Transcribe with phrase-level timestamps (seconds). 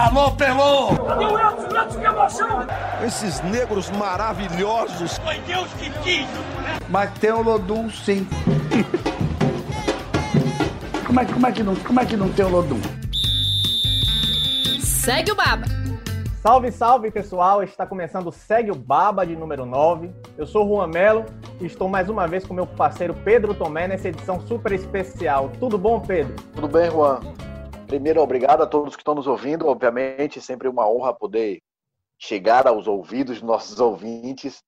[0.00, 0.96] Alô, Pelô!
[1.06, 1.66] Cadê o Edson?
[1.66, 2.66] Edson, que emoção!
[3.04, 5.18] Esses negros maravilhosos.
[5.18, 6.26] Foi Deus que quis!
[6.88, 8.26] Mas tem o Lodum, sim.
[11.06, 12.80] como, é, como, é que não, como é que não tem o Lodum?
[14.80, 15.66] Segue o Baba.
[16.42, 17.62] Salve, salve pessoal!
[17.62, 20.10] Está começando o Segue o Baba de número 9.
[20.38, 21.26] Eu sou o Juan Melo
[21.60, 25.50] e estou mais uma vez com meu parceiro Pedro Tomé nessa edição super especial.
[25.60, 26.34] Tudo bom, Pedro?
[26.54, 27.20] Tudo bem, Juan?
[27.90, 29.66] Primeiro, obrigado a todos que estão nos ouvindo.
[29.66, 31.60] Obviamente, sempre uma honra poder
[32.16, 34.62] chegar aos ouvidos dos nossos ouvintes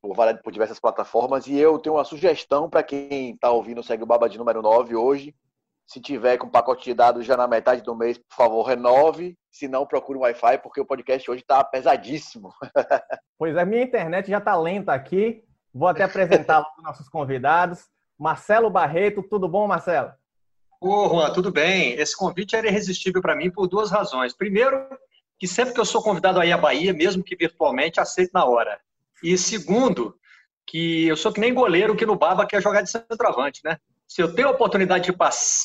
[0.00, 1.46] por, por diversas plataformas.
[1.46, 4.96] E eu tenho uma sugestão para quem está ouvindo Segue o Baba de número 9
[4.96, 5.34] hoje.
[5.86, 9.36] Se tiver com pacote de dados já na metade do mês, por favor, renove.
[9.50, 12.50] Se não, procure um Wi-Fi, porque o podcast hoje está pesadíssimo.
[13.36, 15.44] Pois é, minha internet já está lenta aqui.
[15.74, 17.84] Vou até apresentar os nossos convidados.
[18.18, 20.12] Marcelo Barreto, tudo bom, Marcelo?
[20.86, 21.94] Ô, Juan, tudo bem?
[21.94, 24.34] Esse convite era irresistível para mim por duas razões.
[24.34, 24.86] Primeiro,
[25.38, 28.44] que sempre que eu sou convidado a ir à Bahia, mesmo que virtualmente, aceito na
[28.44, 28.78] hora.
[29.22, 30.14] E segundo,
[30.66, 33.78] que eu sou que nem goleiro que no Baba quer jogar de centroavante, né?
[34.06, 35.16] Se eu tenho a oportunidade de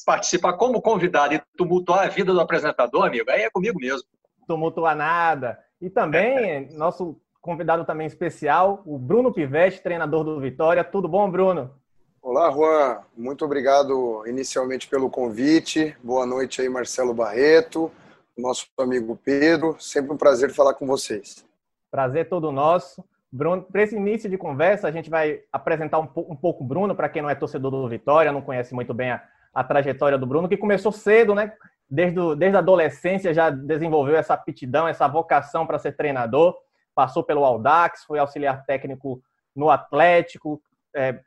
[0.05, 4.07] participar como convidado e tumultuar a vida do apresentador, amigo, aí é comigo mesmo.
[4.47, 5.59] Tumultuar nada.
[5.81, 10.81] E também, nosso convidado também especial, o Bruno Pivete, treinador do Vitória.
[10.81, 11.77] Tudo bom, Bruno?
[12.21, 12.99] Olá, Juan.
[13.15, 15.95] Muito obrigado inicialmente pelo convite.
[16.03, 17.89] Boa noite aí, Marcelo Barreto,
[18.37, 19.77] nosso amigo Pedro.
[19.79, 21.45] Sempre um prazer falar com vocês.
[21.89, 23.03] Prazer todo nosso.
[23.31, 27.07] Bruno, para esse início de conversa, a gente vai apresentar um, um pouco Bruno, para
[27.07, 29.23] quem não é torcedor do Vitória, não conhece muito bem a,
[29.53, 31.53] a trajetória do Bruno, que começou cedo, né?
[31.89, 36.53] Desde, desde a adolescência já desenvolveu essa aptidão, essa vocação para ser treinador.
[36.93, 39.21] Passou pelo Audax, foi auxiliar técnico
[39.55, 40.61] no Atlético,
[40.93, 41.19] é,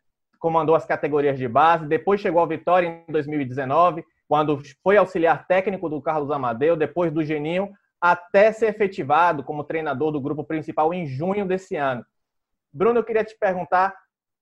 [0.43, 5.89] comandou as categorias de base, depois chegou ao Vitória em 2019, quando foi auxiliar técnico
[5.89, 11.07] do Carlos Amadeu, depois do Geninho, até ser efetivado como treinador do grupo principal em
[11.07, 12.05] junho desse ano.
[12.72, 13.94] Bruno, eu queria te perguntar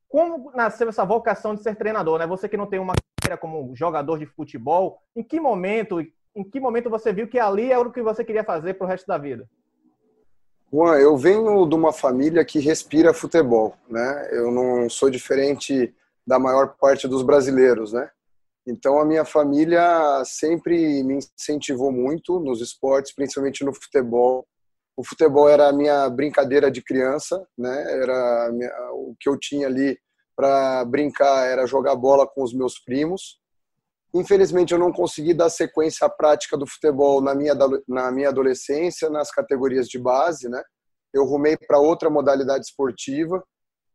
[0.08, 2.26] como nasceu essa vocação de ser treinador, né?
[2.26, 6.00] Você que não tem uma carreira como jogador de futebol, em que momento,
[6.34, 8.88] em que momento você viu que ali era o que você queria fazer para o
[8.88, 9.47] resto da vida?
[10.72, 14.28] Juan, eu venho de uma família que respira futebol, né?
[14.31, 15.92] Eu não sou diferente
[16.25, 18.08] da maior parte dos brasileiros, né?
[18.64, 24.47] Então a minha família sempre me incentivou muito nos esportes, principalmente no futebol.
[24.97, 28.00] O futebol era a minha brincadeira de criança, né?
[28.03, 29.98] Era minha, o que eu tinha ali
[30.36, 33.39] para brincar era jogar bola com os meus primos.
[34.12, 37.54] Infelizmente, eu não consegui dar sequência à prática do futebol na minha,
[37.87, 40.62] na minha adolescência, nas categorias de base, né?
[41.12, 43.43] Eu rumei para outra modalidade esportiva.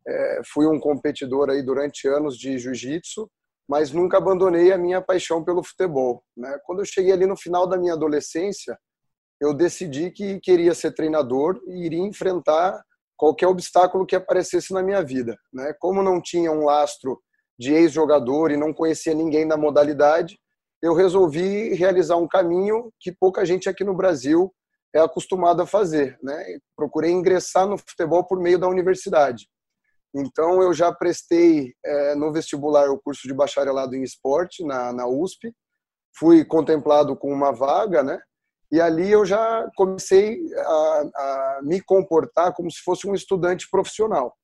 [0.06, 3.28] É, fui um competidor aí durante anos de jiu-jitsu,
[3.68, 6.22] mas nunca abandonei a minha paixão pelo futebol.
[6.36, 6.58] Né?
[6.64, 8.78] Quando eu cheguei ali no final da minha adolescência,
[9.40, 12.80] eu decidi que queria ser treinador e iria enfrentar
[13.16, 15.36] qualquer obstáculo que aparecesse na minha vida.
[15.52, 15.74] Né?
[15.80, 17.20] Como não tinha um lastro
[17.58, 20.38] de ex-jogador e não conhecia ninguém da modalidade,
[20.82, 24.52] eu resolvi realizar um caminho que pouca gente aqui no Brasil
[24.94, 26.18] é acostumado a fazer.
[26.22, 26.58] Né?
[26.76, 29.48] Procurei ingressar no futebol por meio da universidade.
[30.14, 35.06] Então, eu já prestei é, no vestibular o curso de bacharelado em esporte na, na
[35.06, 35.52] USP,
[36.18, 38.18] fui contemplado com uma vaga, né?
[38.72, 44.34] E ali eu já comecei a, a me comportar como se fosse um estudante profissional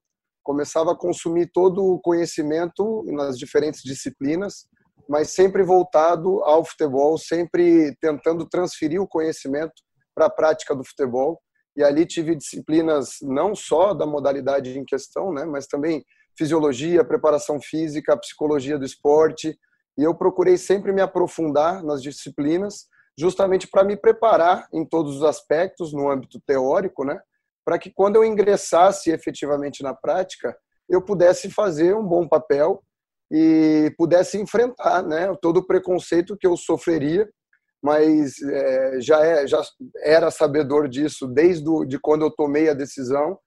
[0.42, 4.66] começava a consumir todo o conhecimento nas diferentes disciplinas,
[5.08, 9.74] mas sempre voltado ao futebol, sempre tentando transferir o conhecimento
[10.14, 11.40] para a prática do futebol.
[11.76, 16.04] E ali tive disciplinas não só da modalidade em questão, né, mas também
[16.36, 19.56] fisiologia, preparação física, psicologia do esporte.
[19.98, 22.86] E eu procurei sempre me aprofundar nas disciplinas,
[23.18, 27.20] justamente para me preparar em todos os aspectos no âmbito teórico, né,
[27.64, 30.56] para que quando eu ingressasse efetivamente na prática,
[30.88, 32.82] eu pudesse fazer um bom papel
[33.30, 37.28] e pudesse enfrentar né, todo o preconceito que eu sofreria,
[37.82, 39.62] mas é, já, é, já
[40.04, 43.38] era sabedor disso desde do, de quando eu tomei a decisão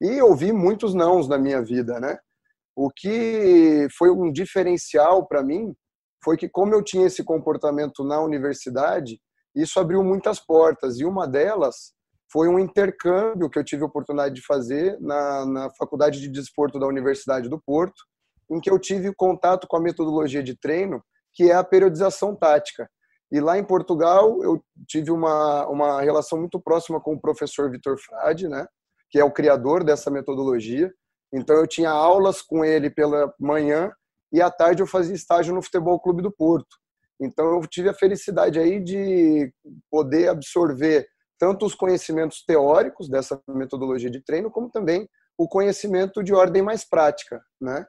[0.00, 2.00] e ouvi muitos nãos na minha vida.
[2.00, 2.18] Né?
[2.74, 5.74] O que foi um diferencial para mim
[6.24, 9.20] foi que, como eu tinha esse comportamento na universidade,
[9.54, 11.95] isso abriu muitas portas e uma delas
[12.36, 16.78] foi um intercâmbio que eu tive a oportunidade de fazer na, na Faculdade de Desporto
[16.78, 18.04] da Universidade do Porto,
[18.50, 21.02] em que eu tive contato com a metodologia de treino,
[21.32, 22.90] que é a periodização tática.
[23.32, 27.96] E lá em Portugal, eu tive uma, uma relação muito próxima com o professor Vitor
[27.98, 28.66] Frade, né,
[29.08, 30.92] que é o criador dessa metodologia.
[31.32, 33.90] Então, eu tinha aulas com ele pela manhã
[34.30, 36.76] e à tarde eu fazia estágio no Futebol Clube do Porto.
[37.18, 39.50] Então eu tive a felicidade aí de
[39.90, 46.34] poder absorver tanto os conhecimentos teóricos dessa metodologia de treino, como também o conhecimento de
[46.34, 47.86] ordem mais prática, né?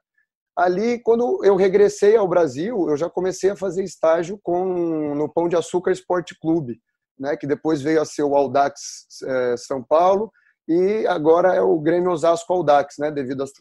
[0.57, 5.47] Ali, quando eu regressei ao Brasil, eu já comecei a fazer estágio com no Pão
[5.47, 6.79] de Açúcar Esporte Clube,
[7.17, 7.37] né?
[7.37, 10.31] Que depois veio a ser o Aldax é, São Paulo
[10.67, 13.11] e agora é o Grêmio Osasco Aldax, né?
[13.11, 13.51] Devido às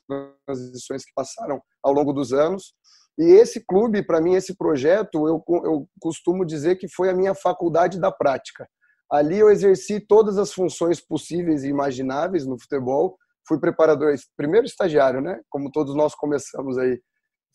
[0.47, 2.75] transições que passaram ao longo dos anos.
[3.19, 7.35] E esse clube, para mim, esse projeto, eu, eu costumo dizer que foi a minha
[7.35, 8.69] faculdade da prática.
[9.11, 13.17] Ali eu exerci todas as funções possíveis e imagináveis no futebol.
[13.47, 15.41] Fui preparador, primeiro estagiário, né?
[15.49, 17.01] Como todos nós começamos aí.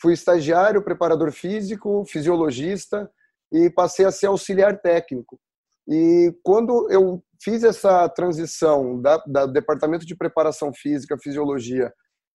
[0.02, 3.10] Fui estagiário, preparador físico, fisiologista
[3.52, 5.40] e passei a ser auxiliar técnico.
[5.88, 11.92] E quando eu fiz essa transição da, da departamento de preparação física, fisiologia,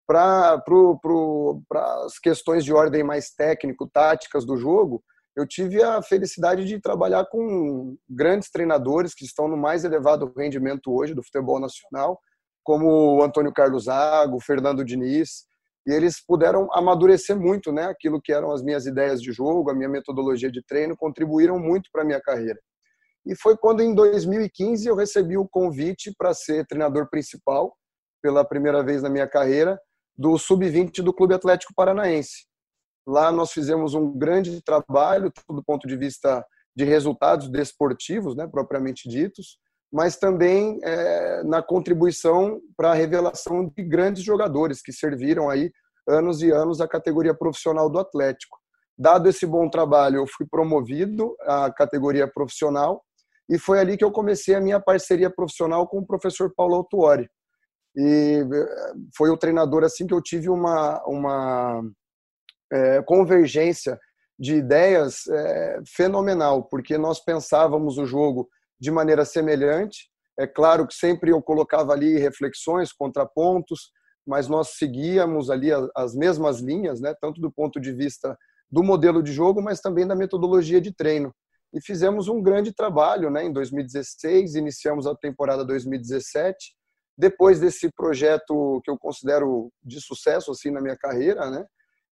[0.06, 0.62] para
[2.04, 5.02] as questões de ordem mais técnico, táticas do jogo,
[5.36, 10.90] eu tive a felicidade de trabalhar com grandes treinadores que estão no mais elevado rendimento
[10.90, 12.18] hoje do futebol nacional,
[12.64, 15.44] como o Antônio Carlos Zago, o Fernando Diniz,
[15.86, 19.74] e eles puderam amadurecer muito, né, aquilo que eram as minhas ideias de jogo, a
[19.74, 22.58] minha metodologia de treino, contribuíram muito para a minha carreira.
[23.26, 27.76] E foi quando em 2015 eu recebi o convite para ser treinador principal
[28.22, 29.78] pela primeira vez na minha carreira
[30.16, 32.46] do sub-20 do Clube Atlético Paranaense.
[33.06, 36.44] Lá nós fizemos um grande trabalho do ponto de vista
[36.74, 39.58] de resultados desportivos, né, propriamente ditos,
[39.92, 45.70] mas também é, na contribuição para a revelação de grandes jogadores que serviram aí
[46.08, 48.58] anos e anos à categoria profissional do Atlético.
[48.98, 53.02] Dado esse bom trabalho, eu fui promovido à categoria profissional
[53.48, 57.28] e foi ali que eu comecei a minha parceria profissional com o professor Paulo Autuori.
[57.96, 61.82] E eh, foi o treinador assim que eu tive uma, uma
[62.72, 63.98] é, convergência
[64.38, 68.48] de ideias é, fenomenal, porque nós pensávamos o jogo
[68.78, 70.10] de maneira semelhante.
[70.38, 73.90] É claro que sempre eu colocava ali reflexões, contrapontos,
[74.26, 78.36] mas nós seguíamos ali as mesmas linhas, né, tanto do ponto de vista
[78.70, 81.32] do modelo de jogo, mas também da metodologia de treino.
[81.72, 86.74] E fizemos um grande trabalho né, em 2016, iniciamos a temporada 2017
[87.18, 91.64] depois desse projeto que eu considero de sucesso assim na minha carreira, né,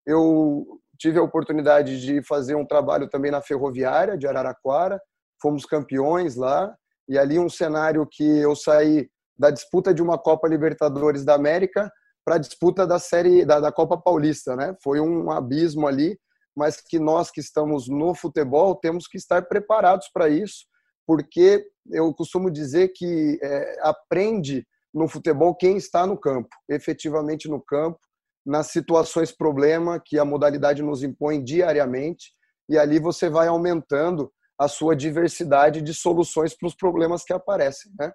[0.07, 5.01] eu tive a oportunidade de fazer um trabalho também na Ferroviária de Araraquara,
[5.41, 6.75] fomos campeões lá,
[7.09, 9.09] e ali um cenário que eu saí
[9.39, 11.91] da disputa de uma Copa Libertadores da América
[12.25, 14.75] para a disputa da série da, da Copa Paulista, né?
[14.83, 16.19] Foi um abismo ali,
[16.57, 20.65] mas que nós que estamos no futebol temos que estar preparados para isso,
[21.07, 27.61] porque eu costumo dizer que é, aprende no futebol quem está no campo, efetivamente no
[27.61, 27.99] campo,
[28.45, 32.33] nas situações problema que a modalidade nos impõe diariamente,
[32.69, 37.91] e ali você vai aumentando a sua diversidade de soluções para os problemas que aparecem.
[37.99, 38.13] Né?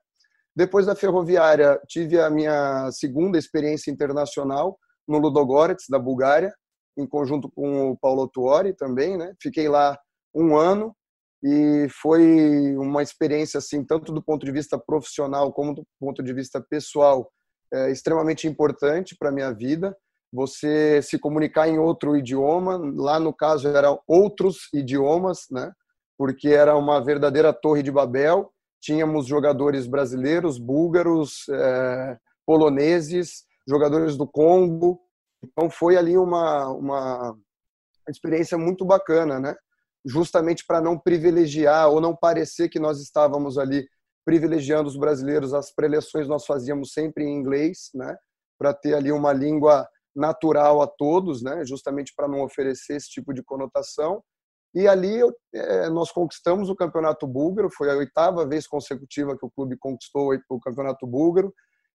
[0.56, 4.78] Depois da ferroviária, tive a minha segunda experiência internacional
[5.08, 6.54] no Ludogorets, da Bulgária,
[6.98, 9.18] em conjunto com o Paulo Tuori também.
[9.18, 9.34] Né?
[9.42, 9.98] Fiquei lá
[10.34, 10.96] um ano
[11.44, 16.34] e foi uma experiência assim tanto do ponto de vista profissional como do ponto de
[16.34, 17.31] vista pessoal
[17.74, 19.96] é, extremamente importante para minha vida
[20.31, 25.72] você se comunicar em outro idioma lá no caso eram outros idiomas né?
[26.18, 34.26] Porque era uma verdadeira torre de Babel tínhamos jogadores brasileiros búlgaros é, poloneses jogadores do
[34.26, 35.00] Congo.
[35.44, 37.36] Então foi ali uma uma
[38.07, 39.56] experiência muito bacana né?
[40.06, 43.88] Justamente para não privilegiar ou não parecer que nós estávamos ali
[44.30, 45.56] privilegiando os brasileiros.
[45.56, 48.16] As preleções nós fazíamos sempre em inglês, né,
[48.59, 53.33] para ter ali uma língua natural a todos, né, justamente para não oferecer esse tipo
[53.33, 54.21] de conotação.
[54.76, 55.19] E ali
[55.54, 60.31] é, nós conquistamos o campeonato búlgaro, foi a oitava vez consecutiva que o clube conquistou
[60.49, 61.54] o campeonato búlgaro.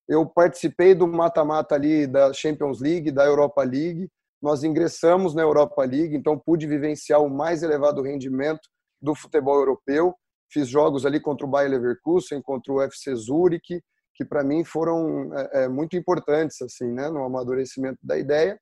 [0.09, 4.09] Eu participei do mata-mata ali da Champions League, da Europa League,
[4.43, 8.69] nós ingressamos na Europa League, então pude vivenciar o mais elevado rendimento
[9.01, 10.15] do futebol europeu.
[10.53, 13.83] Fiz jogos ali contra o Bayer Leverkusen, contra o FC Zurich,
[14.15, 18.59] que para mim foram é, é, muito importantes assim, né, no amadurecimento da ideia.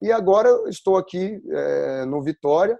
[0.00, 2.78] E agora estou aqui é, no Vitória.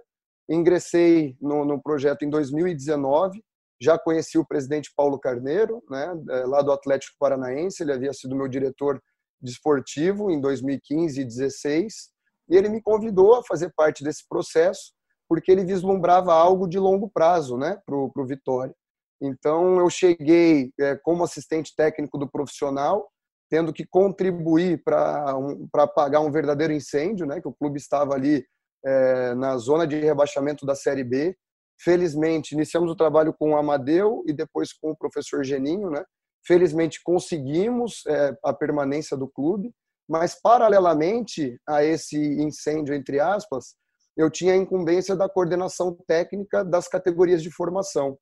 [0.49, 3.41] Ingressei no, no, projeto em 2019.
[3.81, 7.81] Já conheci o presidente Paulo Carneiro, né, é, lá do Atlético Paranaense.
[7.81, 9.01] Ele havia sido meu diretor
[9.41, 12.13] desportivo em 2015 e 2016
[12.49, 14.93] e ele me convidou a fazer parte desse processo,
[15.27, 18.75] porque ele vislumbrava algo de longo prazo né, para o Vitória.
[19.23, 23.09] Então, eu cheguei é, como assistente técnico do profissional,
[23.49, 28.45] tendo que contribuir para um, apagar um verdadeiro incêndio, né, que o clube estava ali
[28.85, 31.37] é, na zona de rebaixamento da Série B.
[31.81, 36.03] Felizmente, iniciamos o trabalho com o Amadeu e depois com o professor Geninho, né?
[36.45, 39.71] Felizmente, conseguimos é, a permanência do clube,
[40.07, 43.75] mas, paralelamente a esse incêndio, entre aspas,
[44.17, 48.17] eu tinha a incumbência da coordenação técnica das categorias de formação.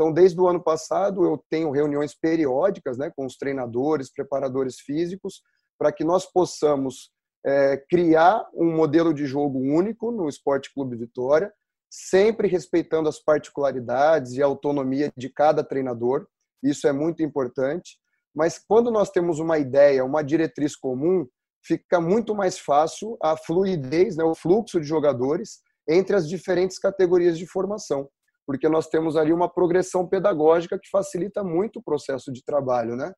[0.00, 5.42] Então, desde o ano passado, eu tenho reuniões periódicas né, com os treinadores, preparadores físicos,
[5.78, 7.10] para que nós possamos
[7.44, 11.52] é, criar um modelo de jogo único no Esporte Clube Vitória,
[11.90, 16.26] sempre respeitando as particularidades e a autonomia de cada treinador.
[16.62, 17.98] Isso é muito importante.
[18.34, 21.26] Mas quando nós temos uma ideia, uma diretriz comum,
[21.62, 27.36] fica muito mais fácil a fluidez, né, o fluxo de jogadores entre as diferentes categorias
[27.36, 28.08] de formação,
[28.50, 33.12] porque nós temos ali uma progressão pedagógica que facilita muito o processo de trabalho, né?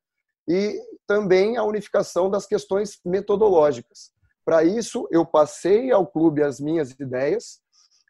[0.47, 4.11] E também a unificação das questões metodológicas.
[4.45, 7.59] Para isso, eu passei ao clube as minhas ideias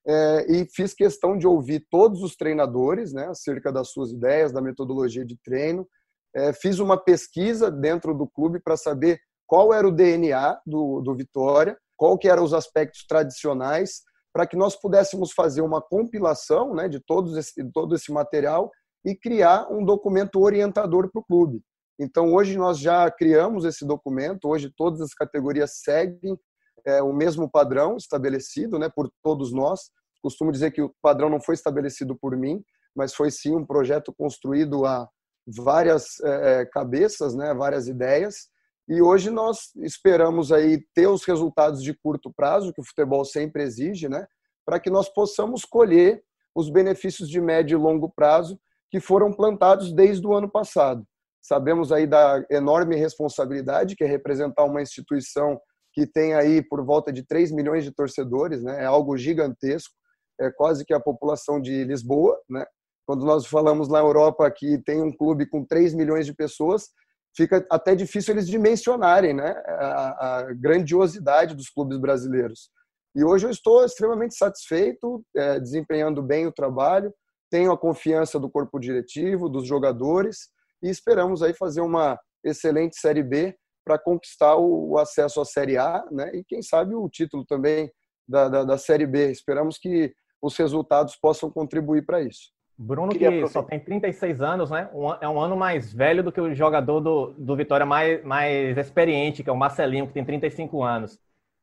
[0.05, 4.61] é, e fiz questão de ouvir todos os treinadores, né, acerca das suas ideias, da
[4.61, 5.87] metodologia de treino.
[6.35, 11.15] É, fiz uma pesquisa dentro do clube para saber qual era o DNA do, do
[11.15, 14.01] Vitória, qual que eram os aspectos tradicionais,
[14.33, 18.71] para que nós pudéssemos fazer uma compilação né, de todos esse, todo esse material
[19.05, 21.61] e criar um documento orientador para o clube.
[21.99, 26.37] Então, hoje nós já criamos esse documento, hoje todas as categorias seguem
[26.85, 29.91] é, o mesmo padrão estabelecido né, por todos nós.
[30.21, 32.63] Costumo dizer que o padrão não foi estabelecido por mim,
[32.95, 35.07] mas foi sim um projeto construído a
[35.45, 38.47] várias é, cabeças, né, várias ideias,
[38.87, 43.63] e hoje nós esperamos aí ter os resultados de curto prazo, que o futebol sempre
[43.63, 44.27] exige, né?
[44.65, 46.23] para que nós possamos colher
[46.55, 48.59] os benefícios de médio e longo prazo
[48.89, 51.05] que foram plantados desde o ano passado.
[51.41, 55.59] Sabemos aí da enorme responsabilidade que é representar uma instituição
[55.93, 58.83] que tem aí por volta de 3 milhões de torcedores, né?
[58.83, 59.93] É algo gigantesco,
[60.39, 62.65] é quase que a população de Lisboa, né?
[63.05, 66.87] Quando nós falamos na Europa que tem um clube com 3 milhões de pessoas,
[67.35, 72.69] fica até difícil eles dimensionarem né, a, a grandiosidade dos clubes brasileiros.
[73.15, 77.13] E hoje eu estou extremamente satisfeito, é, desempenhando bem o trabalho,
[77.51, 80.49] tenho a confiança do corpo diretivo, dos jogadores
[80.81, 86.03] e esperamos aí fazer uma excelente Série B para conquistar o, acesso à Série A,
[86.11, 86.31] né?
[86.33, 87.91] E quem sabe o título também
[88.27, 89.29] da, da, da Série B.
[89.31, 92.51] Esperamos que os resultados possam contribuir para isso.
[92.77, 94.89] Bruno, que só tem 36 anos, né?
[94.93, 98.77] Um, é um ano mais velho do que o jogador do, do Vitória mais, mais
[98.77, 101.19] experiente, que é o Marcelinho, que tem 35 anos.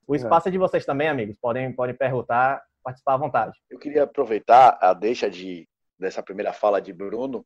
[0.07, 1.37] O espaço é, é de vocês também, amigos.
[1.41, 3.59] Podem, podem perguntar, participar à vontade.
[3.69, 7.45] Eu queria aproveitar a deixa de, dessa primeira fala de Bruno,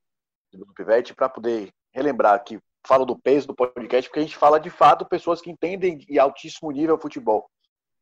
[0.52, 4.36] de Bruno Pivetti, para poder relembrar que falo do peso do podcast, porque a gente
[4.36, 7.48] fala de fato pessoas que entendem em altíssimo nível futebol.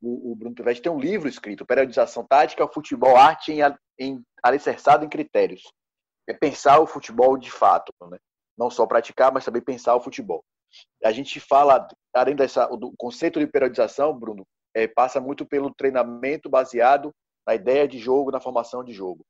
[0.00, 3.62] O, o Bruno Pivetti tem um livro escrito, Periodização Tática, Futebol, Arte em,
[3.98, 5.62] em alicerçado em critérios.
[6.28, 8.18] É pensar o futebol de fato, né?
[8.56, 10.44] não só praticar, mas também pensar o futebol.
[11.04, 16.48] A gente fala, além dessa, do conceito de periodização, Bruno, é, passa muito pelo treinamento
[16.48, 17.12] baseado
[17.46, 19.24] na ideia de jogo, na formação de jogo.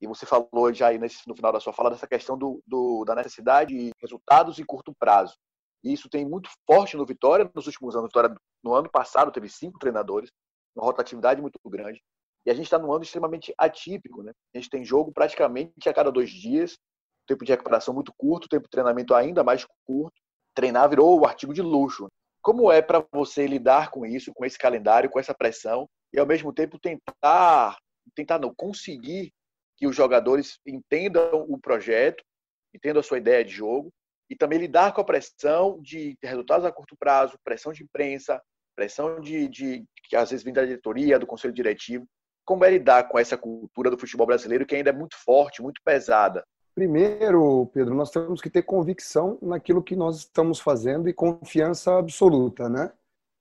[0.00, 3.04] E você falou já aí nesse, no final da sua fala dessa questão do, do,
[3.04, 5.34] da necessidade de resultados em curto prazo.
[5.82, 8.08] E isso tem muito forte no Vitória nos últimos anos.
[8.08, 10.30] Vitória, no ano passado, teve cinco treinadores,
[10.74, 12.02] uma rotatividade muito grande.
[12.46, 14.32] E a gente está num ano extremamente atípico, né?
[14.54, 16.78] A gente tem jogo praticamente a cada dois dias,
[17.26, 20.16] tempo de recuperação muito curto, tempo de treinamento ainda mais curto.
[20.54, 22.08] Treinar virou o artigo de luxo.
[22.40, 26.26] Como é para você lidar com isso, com esse calendário, com essa pressão e ao
[26.26, 27.76] mesmo tempo tentar,
[28.14, 29.32] tentar não conseguir
[29.76, 32.24] que os jogadores entendam o projeto,
[32.72, 33.92] entendam a sua ideia de jogo
[34.30, 38.40] e também lidar com a pressão de resultados a curto prazo, pressão de imprensa,
[38.74, 42.06] pressão de, de que às vezes vem da diretoria, do conselho diretivo.
[42.46, 45.82] Como é lidar com essa cultura do futebol brasileiro que ainda é muito forte, muito
[45.84, 46.44] pesada?
[46.76, 52.68] Primeiro, Pedro, nós temos que ter convicção naquilo que nós estamos fazendo e confiança absoluta,
[52.68, 52.92] né?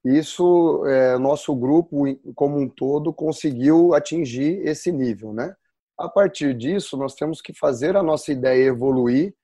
[0.03, 5.55] Isso, é, nosso grupo como um todo conseguiu atingir esse nível, né?
[5.97, 9.35] A partir disso, nós temos que fazer a nossa ideia evoluir.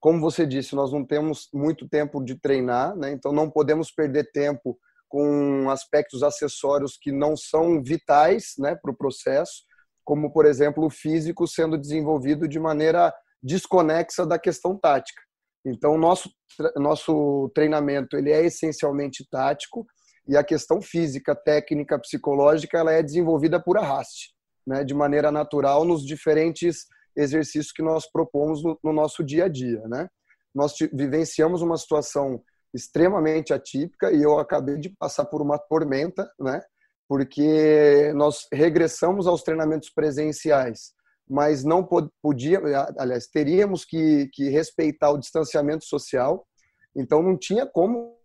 [0.00, 3.12] Como você disse, nós não temos muito tempo de treinar, né?
[3.12, 4.78] Então não podemos perder tempo
[5.10, 9.64] com aspectos acessórios que não são vitais né, para o processo,
[10.04, 13.12] como, por exemplo, o físico sendo desenvolvido de maneira
[13.42, 15.20] desconexa da questão tática.
[15.66, 16.30] Então, nosso,
[16.76, 19.84] nosso treinamento ele é essencialmente tático
[20.28, 24.32] e a questão física, técnica, psicológica, ela é desenvolvida por arraste,
[24.66, 26.86] né, de maneira natural nos diferentes
[27.16, 29.80] exercícios que nós propomos no, no nosso dia a dia.
[29.88, 30.08] Né?
[30.54, 32.40] Nós vivenciamos uma situação
[32.72, 36.60] extremamente atípica e eu acabei de passar por uma tormenta, né?
[37.08, 40.92] porque nós regressamos aos treinamentos presenciais,
[41.28, 41.86] mas não
[42.22, 42.60] podia,
[42.96, 46.46] aliás, teríamos que, que respeitar o distanciamento social,
[46.94, 48.16] então não tinha como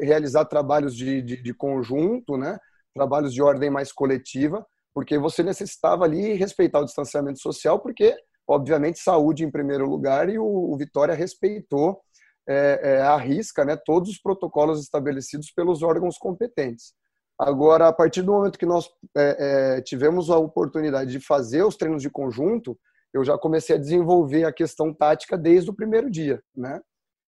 [0.00, 2.58] realizar trabalhos de, de, de conjunto, né?
[2.94, 8.14] trabalhos de ordem mais coletiva, porque você necessitava ali respeitar o distanciamento social, porque,
[8.46, 12.00] obviamente, saúde em primeiro lugar e o, o Vitória respeitou
[12.52, 16.92] é, é, à risca né, todos os protocolos estabelecidos pelos órgãos competentes.
[17.38, 21.76] Agora, a partir do momento que nós é, é, tivemos a oportunidade de fazer os
[21.76, 22.78] treinos de conjunto,
[23.12, 26.80] eu já comecei a desenvolver a questão tática desde o primeiro dia, né?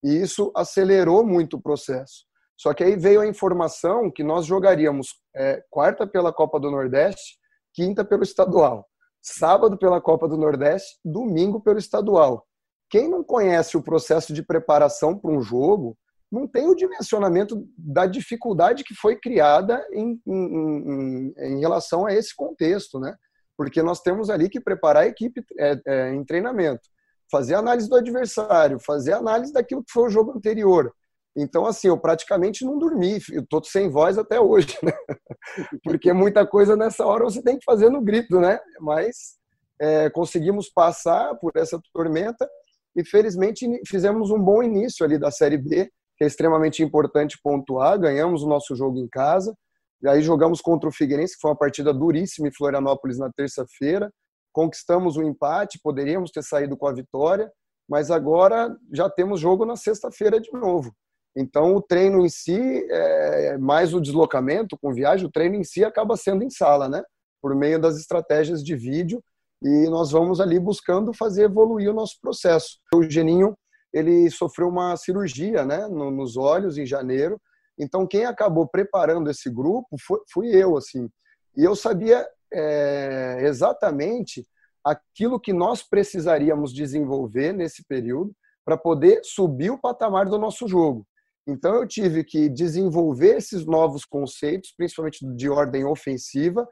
[0.04, 2.24] E isso acelerou muito o processo.
[2.56, 7.38] Só que aí veio a informação que nós jogaríamos é, quarta pela Copa do Nordeste,
[7.72, 8.86] quinta pelo estadual,
[9.20, 12.46] sábado pela Copa do Nordeste, domingo pelo estadual.
[12.92, 15.96] Quem não conhece o processo de preparação para um jogo
[16.30, 22.12] não tem o dimensionamento da dificuldade que foi criada em, em, em, em relação a
[22.12, 23.16] esse contexto, né?
[23.56, 26.82] Porque nós temos ali que preparar a equipe é, é, em treinamento,
[27.30, 30.92] fazer análise do adversário, fazer análise daquilo que foi o jogo anterior.
[31.34, 34.92] Então, assim, eu praticamente não dormi, eu tô sem voz até hoje, né?
[35.82, 38.60] Porque muita coisa nessa hora você tem que fazer no grito, né?
[38.78, 39.38] Mas
[39.80, 42.46] é, conseguimos passar por essa tormenta
[42.94, 47.98] e felizmente fizemos um bom início ali da Série B, que é extremamente importante pontuar.
[47.98, 49.54] Ganhamos o nosso jogo em casa,
[50.02, 54.12] e aí jogamos contra o Figueirense, que foi uma partida duríssima em Florianópolis na terça-feira.
[54.52, 57.50] Conquistamos o empate, poderíamos ter saído com a vitória,
[57.88, 60.92] mas agora já temos jogo na sexta-feira de novo.
[61.34, 65.82] Então, o treino em si, é, mais o deslocamento com viagem, o treino em si
[65.82, 67.02] acaba sendo em sala, né?
[67.40, 69.22] Por meio das estratégias de vídeo
[69.62, 72.78] e nós vamos ali buscando fazer evoluir o nosso processo.
[72.94, 73.56] O Geninho
[73.92, 77.40] ele sofreu uma cirurgia né, nos olhos em janeiro,
[77.78, 79.96] então quem acabou preparando esse grupo
[80.32, 81.08] fui eu, assim.
[81.56, 84.46] E eu sabia é, exatamente
[84.84, 91.06] aquilo que nós precisaríamos desenvolver nesse período para poder subir o patamar do nosso jogo.
[91.46, 96.66] Então eu tive que desenvolver esses novos conceitos, principalmente de ordem ofensiva,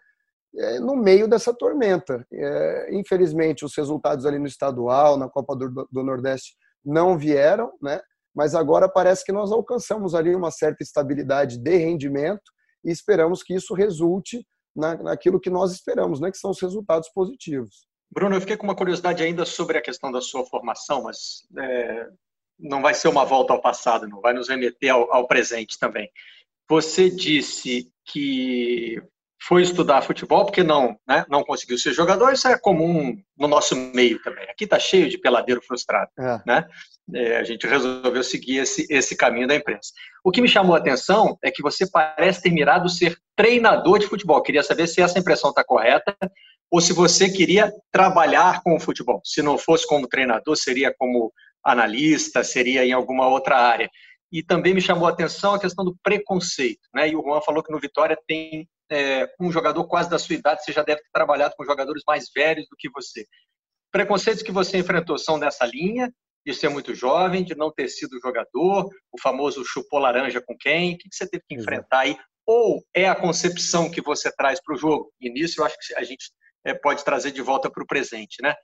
[0.80, 2.26] no meio dessa tormenta.
[2.32, 8.00] É, infelizmente, os resultados ali no estadual, na Copa do, do, Nordeste, não vieram, né?
[8.34, 12.42] mas agora parece que nós alcançamos ali uma certa estabilidade de rendimento
[12.84, 16.30] e esperamos que isso resulte na, naquilo que nós esperamos, né?
[16.30, 17.86] que são os resultados positivos.
[18.12, 22.08] Bruno, eu fiquei com uma curiosidade ainda sobre a questão da sua formação, mas é,
[22.58, 26.10] não vai ser uma volta ao passado, não vai nos remeter ao, ao presente também.
[26.68, 29.00] Você disse que
[29.42, 33.74] foi estudar futebol porque não, né, não conseguiu ser jogador, isso é comum no nosso
[33.74, 34.44] meio também.
[34.50, 36.40] Aqui está cheio de peladeiro frustrado, é.
[36.46, 36.68] né?
[37.12, 39.90] É, a gente resolveu seguir esse, esse caminho da imprensa.
[40.22, 44.06] O que me chamou a atenção é que você parece ter mirado ser treinador de
[44.06, 44.42] futebol.
[44.42, 46.16] Queria saber se essa impressão está correta
[46.70, 49.20] ou se você queria trabalhar com o futebol.
[49.24, 51.32] Se não fosse como treinador, seria como
[51.64, 53.90] analista, seria em alguma outra área.
[54.30, 56.88] E também me chamou a atenção a questão do preconceito.
[56.94, 57.08] Né?
[57.08, 60.64] E o Juan falou que no Vitória tem é, um jogador quase da sua idade,
[60.64, 63.26] você já deve ter trabalhado com jogadores mais velhos do que você.
[63.92, 66.12] Preconceitos que você enfrentou são dessa linha,
[66.44, 70.94] de ser muito jovem, de não ter sido jogador, o famoso chupou laranja com quem?
[70.94, 72.16] O que você teve que enfrentar aí?
[72.46, 75.12] Ou é a concepção que você traz para o jogo?
[75.20, 76.30] E nisso eu acho que a gente
[76.64, 78.54] é, pode trazer de volta para o presente, né?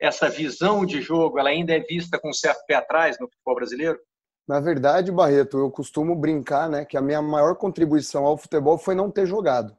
[0.00, 3.54] Essa visão de jogo, ela ainda é vista com um certo pé atrás no futebol
[3.54, 3.98] brasileiro?
[4.46, 8.94] Na verdade, Barreto, eu costumo brincar, né, que a minha maior contribuição ao futebol foi
[8.94, 9.74] não ter jogado.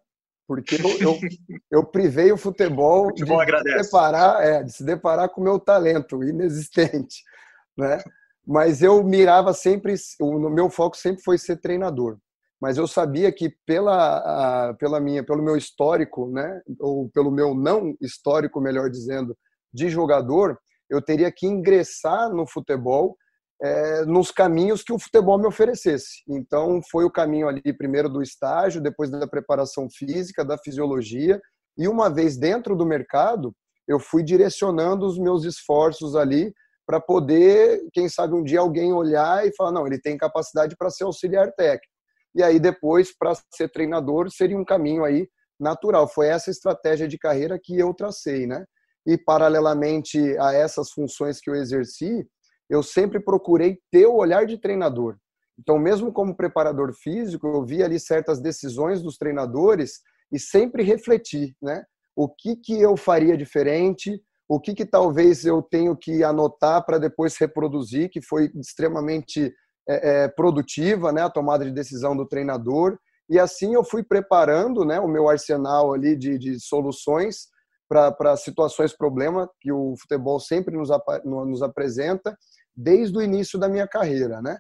[0.47, 1.19] Porque eu, eu,
[1.71, 5.60] eu privei o futebol, futebol de, se deparar, é, de se deparar com o meu
[5.60, 7.23] talento inexistente.
[7.78, 8.01] Né?
[8.47, 12.17] Mas eu mirava sempre, o meu foco sempre foi ser treinador.
[12.62, 17.54] Mas eu sabia que pela, a, pela minha, pelo meu histórico, né, ou pelo meu
[17.54, 19.38] não histórico, melhor dizendo,
[19.73, 20.58] de jogador,
[20.89, 23.17] eu teria que ingressar no futebol
[23.65, 26.21] é, nos caminhos que o futebol me oferecesse.
[26.28, 31.41] Então, foi o caminho ali, primeiro do estágio, depois da preparação física, da fisiologia,
[31.78, 33.54] e uma vez dentro do mercado,
[33.88, 36.54] eu fui direcionando os meus esforços ali
[36.88, 40.91] para poder, quem sabe um dia alguém olhar e falar, não, ele tem capacidade para
[40.91, 41.93] ser auxiliar técnico.
[42.36, 45.28] E aí depois, para ser treinador, seria um caminho aí
[45.60, 46.08] natural.
[46.08, 48.63] Foi essa estratégia de carreira que eu tracei, né?
[49.08, 52.28] E paralelamente a essas funções que eu exerci,
[52.69, 55.17] eu sempre procurei ter o olhar de treinador.
[55.60, 60.01] Então, mesmo como preparador físico, eu vi ali certas decisões dos treinadores
[60.32, 61.84] e sempre refleti, né?
[62.15, 66.97] O que, que eu faria diferente, o que, que talvez eu tenho que anotar para
[66.97, 69.54] depois reproduzir, que foi extremamente
[69.88, 71.21] é, é, produtiva, né?
[71.21, 72.97] A tomada de decisão do treinador.
[73.30, 77.47] E assim eu fui preparando né, o meu arsenal ali de, de soluções
[77.88, 80.89] para situações problema que o futebol sempre nos,
[81.24, 82.38] nos apresenta
[82.76, 84.58] desde o início da minha carreira, né?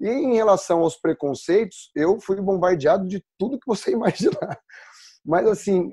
[0.00, 4.58] E em relação aos preconceitos, eu fui bombardeado de tudo que você imaginar.
[5.24, 5.90] Mas assim,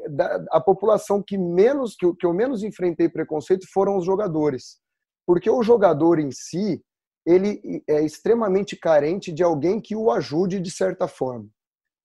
[0.52, 4.78] a população que menos que eu menos enfrentei preconceito foram os jogadores,
[5.26, 6.82] porque o jogador em si
[7.26, 11.50] ele é extremamente carente de alguém que o ajude de certa forma.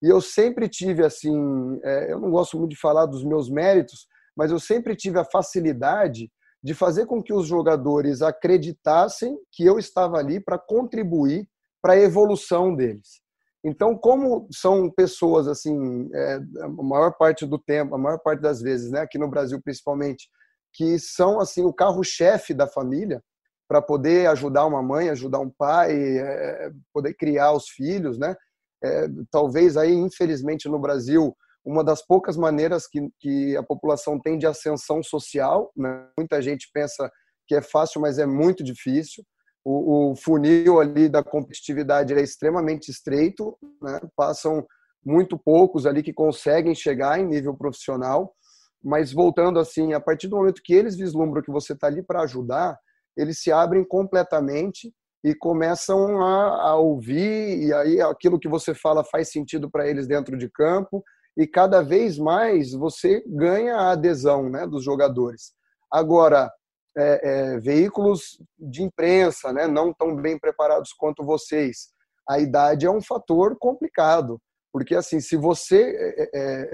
[0.02, 4.06] E eu sempre tive assim, é, eu não gosto muito de falar dos meus méritos,
[4.40, 6.32] mas eu sempre tive a facilidade
[6.64, 11.46] de fazer com que os jogadores acreditassem que eu estava ali para contribuir
[11.82, 13.20] para a evolução deles.
[13.62, 18.62] Então, como são pessoas assim, é, a maior parte do tempo, a maior parte das
[18.62, 20.26] vezes, né, aqui no Brasil principalmente,
[20.72, 23.22] que são assim o carro-chefe da família
[23.68, 28.34] para poder ajudar uma mãe, ajudar um pai, é, poder criar os filhos, né?
[28.82, 31.36] É, talvez aí, infelizmente, no Brasil,
[31.70, 35.72] uma das poucas maneiras que, que a população tem de ascensão social.
[35.76, 36.06] Né?
[36.18, 37.10] Muita gente pensa
[37.46, 39.24] que é fácil, mas é muito difícil.
[39.64, 44.00] O, o funil ali da competitividade é extremamente estreito, né?
[44.16, 44.66] passam
[45.04, 48.34] muito poucos ali que conseguem chegar em nível profissional.
[48.82, 52.22] Mas voltando assim, a partir do momento que eles vislumbram que você está ali para
[52.22, 52.78] ajudar,
[53.16, 59.04] eles se abrem completamente e começam a, a, ouvir, e aí aquilo que você fala
[59.04, 61.04] faz sentido para eles dentro de campo,
[61.36, 65.52] e cada vez mais você ganha a adesão né, dos jogadores.
[65.90, 66.50] Agora,
[66.96, 71.88] é, é, veículos de imprensa né, não tão bem preparados quanto vocês,
[72.28, 74.40] a idade é um fator complicado,
[74.72, 76.30] porque assim, se você é, é,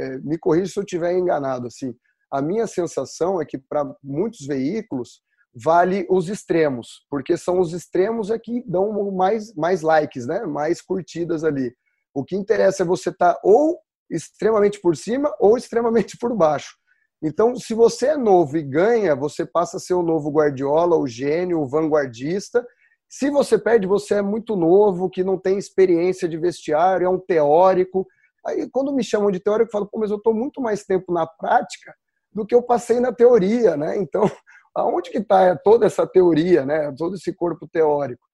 [0.07, 1.95] é me corrija se eu estiver enganado, assim,
[2.31, 5.23] a minha sensação é que para muitos veículos
[5.55, 10.45] vale os extremos, porque são os extremos é que dão mais, mais likes, né?
[10.45, 11.75] mais curtidas ali.
[12.13, 13.79] O que interessa é você estar tá ou
[14.11, 16.77] extremamente por cima ou extremamente por baixo.
[17.23, 21.07] Então, se você é novo e ganha, você passa a ser o novo Guardiola, o
[21.07, 22.67] gênio, o vanguardista.
[23.09, 27.19] Se você perde, você é muito novo, que não tem experiência de vestiário, é um
[27.19, 28.07] teórico.
[28.45, 31.13] Aí, quando me chamam de teórico, eu falo, pô, mas eu estou muito mais tempo
[31.13, 31.95] na prática
[32.33, 33.97] do que eu passei na teoria, né?
[33.97, 34.23] Então,
[34.75, 36.93] aonde que está toda essa teoria, né?
[36.99, 38.26] Todo esse corpo teórico.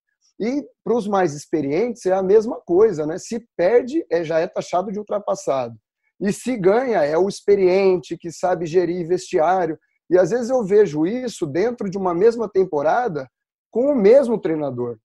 [0.42, 3.16] E para os mais experientes é a mesma coisa, né?
[3.16, 5.76] Se perde, é, já é taxado de ultrapassado.
[6.20, 9.78] E se ganha, é o experiente que sabe gerir vestiário.
[10.11, 13.31] E às vezes eu vejo isso dentro de uma mesma temporada
[13.70, 14.98] com o mesmo treinador.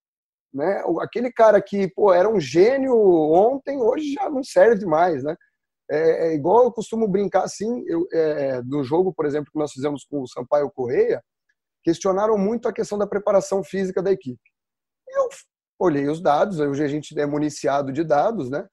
[0.52, 0.84] Né?
[1.02, 2.95] Aquele cara que pô, era um gênio
[3.32, 5.23] ontem, hoje já não serve mais.
[5.23, 5.36] Né?
[5.91, 9.71] É, é igual eu costumo brincar assim, eu, é, do jogo, por exemplo, que nós
[9.71, 11.21] fizemos com o Sampaio Correia,
[11.84, 14.41] questionaram muito a questão da preparação física da equipe.
[15.08, 15.30] Eu
[15.80, 18.67] olhei os dados, hoje a gente é municiado de dados, né?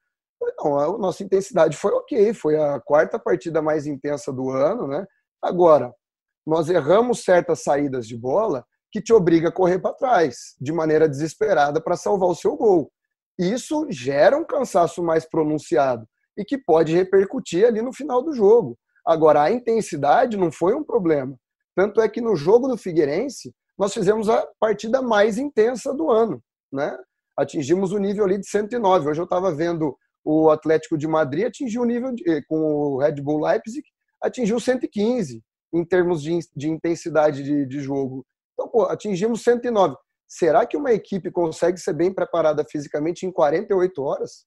[0.59, 5.07] Não, a nossa intensidade foi ok, foi a quarta partida mais intensa do ano, né?
[5.43, 5.93] Agora,
[6.47, 11.09] nós erramos certas saídas de bola que te obriga a correr para trás, de maneira
[11.09, 12.91] desesperada para salvar o seu gol.
[13.39, 18.79] Isso gera um cansaço mais pronunciado e que pode repercutir ali no final do jogo.
[19.05, 21.37] Agora, a intensidade não foi um problema.
[21.75, 26.43] Tanto é que no jogo do Figueirense, nós fizemos a partida mais intensa do ano.
[26.73, 26.97] Né?
[27.37, 29.09] Atingimos o nível ali de 109.
[29.09, 33.21] Hoje eu estava vendo o Atlético de Madrid atingir o nível de, com o Red
[33.21, 33.85] Bull Leipzig,
[34.23, 38.25] atingiu 115 em termos de, de intensidade de, de jogo.
[38.55, 39.97] Então, pô, atingimos 109.
[40.27, 44.47] Será que uma equipe consegue ser bem preparada fisicamente em 48 horas?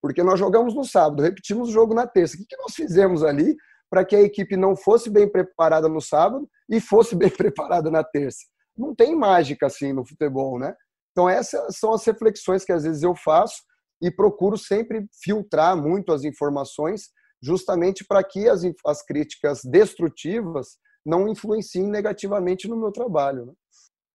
[0.00, 2.36] Porque nós jogamos no sábado, repetimos o jogo na terça.
[2.36, 3.54] O que nós fizemos ali
[3.90, 8.02] para que a equipe não fosse bem preparada no sábado e fosse bem preparada na
[8.02, 8.46] terça?
[8.80, 10.74] Não tem mágica assim no futebol, né?
[11.12, 13.62] Então, essas são as reflexões que às vezes eu faço
[14.00, 17.10] e procuro sempre filtrar muito as informações,
[17.42, 23.46] justamente para que as, as críticas destrutivas não influenciem negativamente no meu trabalho.
[23.46, 23.52] Né?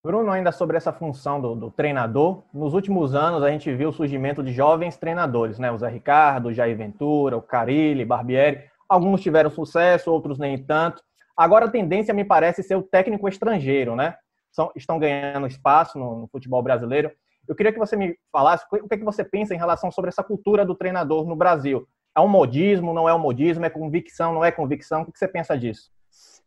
[0.03, 3.93] Bruno, ainda sobre essa função do, do, treinador, nos últimos anos a gente viu o
[3.93, 5.71] surgimento de jovens treinadores, né?
[5.71, 8.63] O Zé Ricardo, o Jair Ventura, o Carilli, Barbieri.
[8.87, 11.01] Alguns tiveram sucesso, outros nem tanto.
[11.35, 14.15] Agora a tendência me parece ser o técnico estrangeiro, né?
[14.55, 17.11] São, estão ganhando espaço no, no futebol brasileiro.
[17.45, 20.07] Eu queria que você me falasse o que, é que você pensa em relação sobre
[20.07, 21.85] essa cultura do treinador no Brasil.
[22.15, 25.01] É um modismo, não é um modismo, é convicção, não é convicção?
[25.01, 25.91] O que você pensa disso?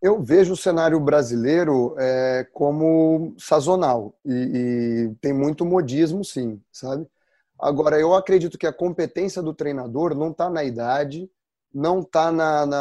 [0.00, 7.06] Eu vejo o cenário brasileiro é, como sazonal e, e, tem muito modismo, sim, sabe?
[7.60, 11.28] Agora, eu acredito que a competência do treinador não está na idade,
[11.74, 12.32] não está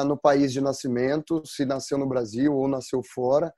[0.05, 3.53] no país de nascimento, se nasceu no Brasil ou nasceu fora.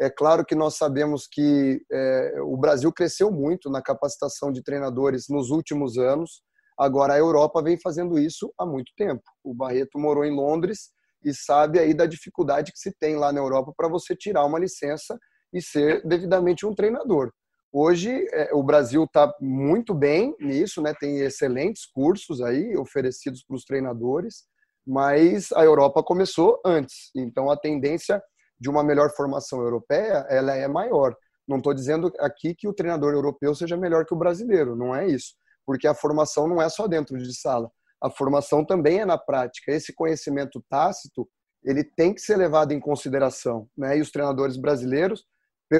[0.00, 5.26] É claro que nós sabemos que é, o Brasil cresceu muito na capacitação de treinadores
[5.28, 6.42] nos últimos anos.
[6.78, 9.22] Agora, a Europa vem fazendo isso há muito tempo.
[9.44, 10.90] O Barreto morou em Londres
[11.24, 14.58] e sabe aí da dificuldade que se tem lá na Europa para você tirar uma
[14.58, 15.16] licença
[15.52, 17.30] e ser devidamente um treinador.
[17.72, 20.92] Hoje, é, o Brasil está muito bem nisso, né?
[20.98, 24.44] tem excelentes cursos aí oferecidos para os treinadores,
[24.86, 27.10] mas a Europa começou antes.
[27.16, 28.22] Então, a tendência
[28.62, 31.14] de uma melhor formação europeia ela é maior.
[31.46, 35.06] Não estou dizendo aqui que o treinador europeu seja melhor que o brasileiro, não é
[35.06, 35.34] isso
[35.66, 37.70] porque a formação não é só dentro de sala,
[38.02, 39.72] a formação também é na prática.
[39.72, 41.28] Esse conhecimento tácito,
[41.62, 43.96] ele tem que ser levado em consideração, né?
[43.96, 45.24] E os treinadores brasileiros,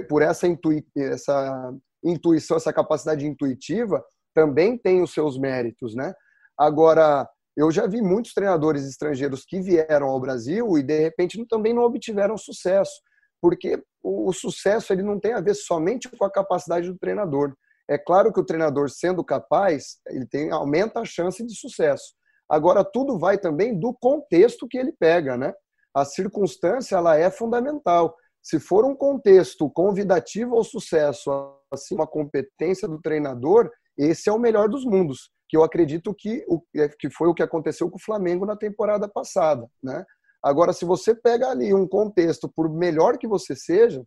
[0.08, 1.72] por essa, intui essa
[2.04, 4.02] intuição, essa capacidade intuitiva,
[4.34, 6.14] também têm os seus méritos, né?
[6.56, 11.74] Agora, eu já vi muitos treinadores estrangeiros que vieram ao Brasil e de repente também
[11.74, 13.00] não obtiveram sucesso,
[13.40, 17.54] porque o sucesso ele não tem a ver somente com a capacidade do treinador.
[17.88, 22.14] É claro que o treinador, sendo capaz, ele tem, aumenta a chance de sucesso.
[22.48, 25.52] Agora, tudo vai também do contexto que ele pega, né?
[25.94, 28.14] A circunstância, ela é fundamental.
[28.42, 31.30] Se for um contexto convidativo ao sucesso,
[31.72, 36.42] assim, uma competência do treinador, esse é o melhor dos mundos, que eu acredito que,
[36.48, 40.02] o, é, que foi o que aconteceu com o Flamengo na temporada passada, né?
[40.42, 44.02] Agora, se você pega ali um contexto, por melhor que você seja,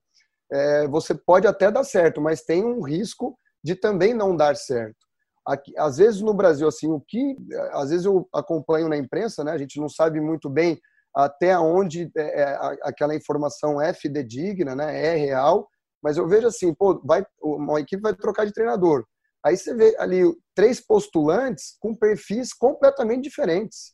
[0.51, 4.97] é, você pode até dar certo, mas tem um risco de também não dar certo.
[5.45, 7.37] Aqui, às vezes no Brasil, assim, o que
[7.73, 9.51] às vezes eu acompanho na imprensa, né?
[9.51, 10.79] A gente não sabe muito bem
[11.15, 14.99] até onde é, é aquela informação é fidedigna, né?
[14.99, 15.69] É real,
[16.01, 19.05] mas eu vejo assim, pô, vai uma equipe vai trocar de treinador.
[19.45, 20.23] Aí você vê ali
[20.55, 23.93] três postulantes com perfis completamente diferentes,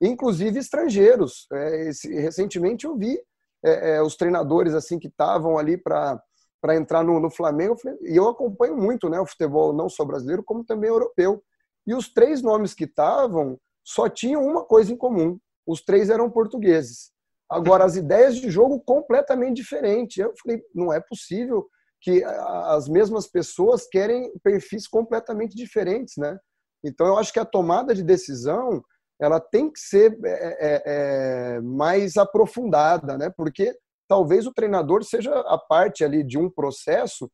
[0.00, 1.46] inclusive estrangeiros.
[1.52, 3.20] É, esse, recentemente eu vi
[3.64, 6.20] é, é os treinadores assim que estavam ali para
[6.58, 7.76] para entrar no, no Flamengo.
[8.02, 11.40] E eu acompanho muito né, o futebol, não só brasileiro, como também europeu.
[11.86, 16.30] E os três nomes que estavam só tinham uma coisa em comum: os três eram
[16.30, 17.12] portugueses.
[17.48, 20.16] Agora, as ideias de jogo completamente diferentes.
[20.16, 21.68] Eu falei, não é possível
[22.06, 26.38] que as mesmas pessoas querem perfis completamente diferentes, né?
[26.84, 28.80] Então, eu acho que a tomada de decisão
[29.20, 33.28] ela tem que ser é, é, é, mais aprofundada, né?
[33.36, 37.28] Porque talvez o treinador seja a parte ali de um processo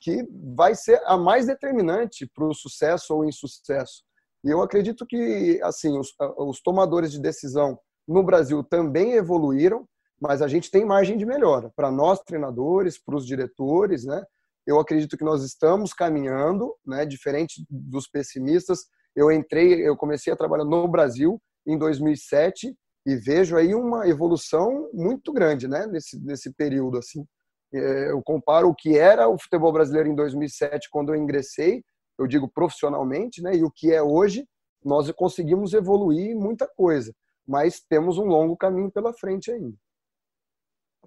[0.00, 0.26] que
[0.56, 4.02] vai ser a mais determinante para o sucesso ou insucesso.
[4.42, 9.86] E eu acredito que assim os, os tomadores de decisão no Brasil também evoluíram,
[10.20, 14.24] mas a gente tem margem de melhora para nós treinadores, para os diretores, né?
[14.66, 17.04] Eu acredito que nós estamos caminhando, né?
[17.04, 22.76] Diferente dos pessimistas, eu entrei, eu comecei a trabalhar no Brasil em 2007
[23.06, 27.24] e vejo aí uma evolução muito grande, né, nesse, nesse período, assim.
[27.72, 31.82] É, eu comparo o que era o futebol brasileiro em 2007, quando eu ingressei,
[32.18, 34.44] eu digo profissionalmente, né, e o que é hoje,
[34.84, 37.14] nós conseguimos evoluir muita coisa,
[37.46, 39.76] mas temos um longo caminho pela frente ainda.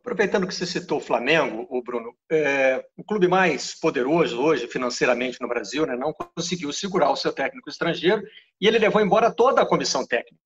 [0.09, 5.39] Aproveitando que você citou o Flamengo, o Bruno, é, o clube mais poderoso hoje financeiramente
[5.39, 8.23] no Brasil, né, não conseguiu segurar o seu técnico estrangeiro
[8.59, 10.41] e ele levou embora toda a comissão técnica.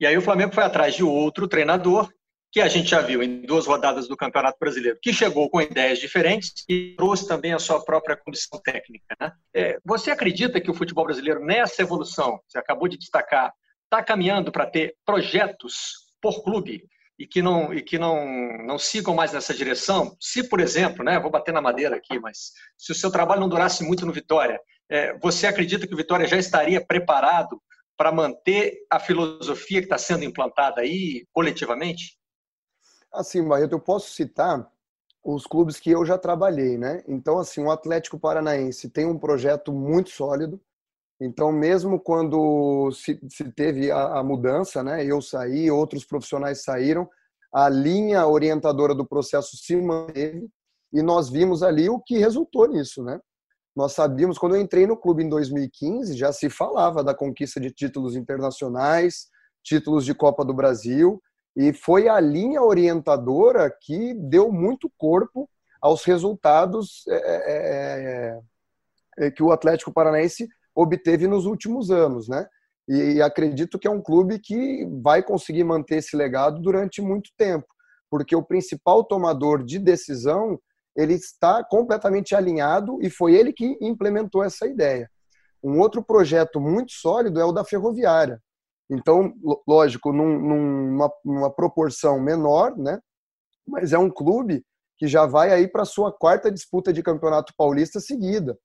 [0.00, 2.10] E aí o Flamengo foi atrás de outro treinador,
[2.50, 5.98] que a gente já viu em duas rodadas do Campeonato Brasileiro, que chegou com ideias
[5.98, 9.14] diferentes e trouxe também a sua própria comissão técnica.
[9.20, 9.32] Né?
[9.54, 13.52] É, você acredita que o futebol brasileiro, nessa evolução, você acabou de destacar,
[13.84, 16.82] está caminhando para ter projetos por clube
[17.18, 18.26] e que não e que não
[18.64, 20.16] não sigam mais nessa direção?
[20.20, 23.48] Se, por exemplo, né, vou bater na madeira aqui, mas se o seu trabalho não
[23.48, 27.60] durasse muito no Vitória, é, você acredita que o Vitória já estaria preparado
[27.96, 32.18] para manter a filosofia que está sendo implantada aí coletivamente?
[33.12, 34.70] Assim, Barreto, eu posso citar
[35.24, 37.02] os clubes que eu já trabalhei, né?
[37.08, 40.60] Então, assim, o Atlético Paranaense tem um projeto muito sólido.
[41.20, 45.04] Então, mesmo quando se, se teve a, a, mudança, né?
[45.04, 47.08] Eu saí, outros profissionais saíram,
[47.52, 50.46] a linha orientadora do processo se manteve
[50.92, 53.18] e nós vimos ali o que resultou nisso, né?
[53.74, 57.70] Nós sabíamos, quando eu entrei no clube em 2015, já se falava da conquista de
[57.70, 59.28] títulos internacionais,
[59.62, 61.22] títulos de Copa do Brasil,
[61.54, 65.48] e foi a linha orientadora que deu muito corpo
[65.80, 68.40] aos resultados é, é,
[69.18, 72.46] é, é que o Atlético Paranaense obteve nos últimos anos, né?
[72.88, 77.66] E acredito que é um clube que vai conseguir manter esse legado durante muito tempo,
[78.08, 80.60] porque o principal tomador de decisão
[80.94, 85.10] ele está completamente alinhado e foi ele que implementou essa ideia.
[85.62, 88.40] Um outro projeto muito sólido é o da ferroviária.
[88.88, 89.34] Então,
[89.66, 93.00] lógico, num, numa, numa proporção menor, né?
[93.66, 94.64] Mas é um clube
[94.96, 98.56] que já vai aí para sua quarta disputa de campeonato paulista seguida.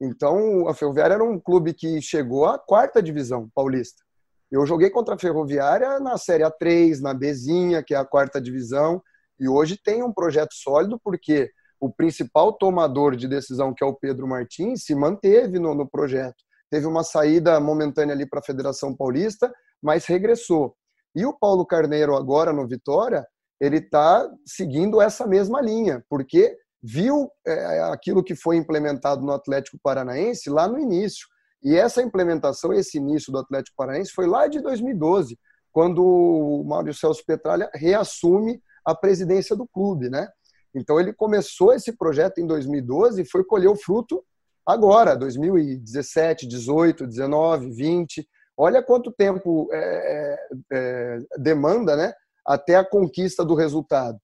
[0.00, 4.02] Então, a Ferroviária era um clube que chegou à quarta divisão paulista.
[4.50, 9.02] Eu joguei contra a Ferroviária na Série A3, na Bezinha, que é a quarta divisão,
[9.38, 13.94] e hoje tem um projeto sólido porque o principal tomador de decisão, que é o
[13.94, 16.36] Pedro Martins, se manteve no, no projeto.
[16.70, 19.52] Teve uma saída momentânea ali para a Federação Paulista,
[19.82, 20.74] mas regressou.
[21.14, 23.26] E o Paulo Carneiro, agora no Vitória,
[23.60, 29.78] ele está seguindo essa mesma linha, porque viu é, aquilo que foi implementado no Atlético
[29.82, 31.26] Paranaense lá no início.
[31.62, 35.38] E essa implementação, esse início do Atlético Paranaense foi lá de 2012,
[35.72, 40.28] quando o Mário Celso Petralha reassume a presidência do clube, né?
[40.74, 44.22] Então ele começou esse projeto em 2012 e foi colher o fruto
[44.66, 48.28] agora, 2017, 18, 19, 20.
[48.58, 50.38] Olha quanto tempo é, é,
[50.70, 52.12] é, demanda, né?
[52.46, 54.18] Até a conquista do resultado.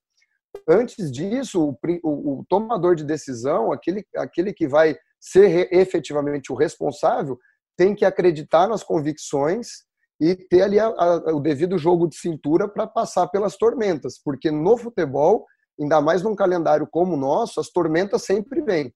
[0.69, 7.39] Antes disso, o, o, tomador de decisão, aquele, aquele que vai ser efetivamente o responsável,
[7.77, 9.85] tem que acreditar nas convicções
[10.21, 14.51] e ter ali a, a, o devido jogo de cintura para passar pelas tormentas, porque
[14.51, 15.47] no futebol,
[15.81, 18.93] ainda mais num calendário como o nosso, as tormentas sempre vêm,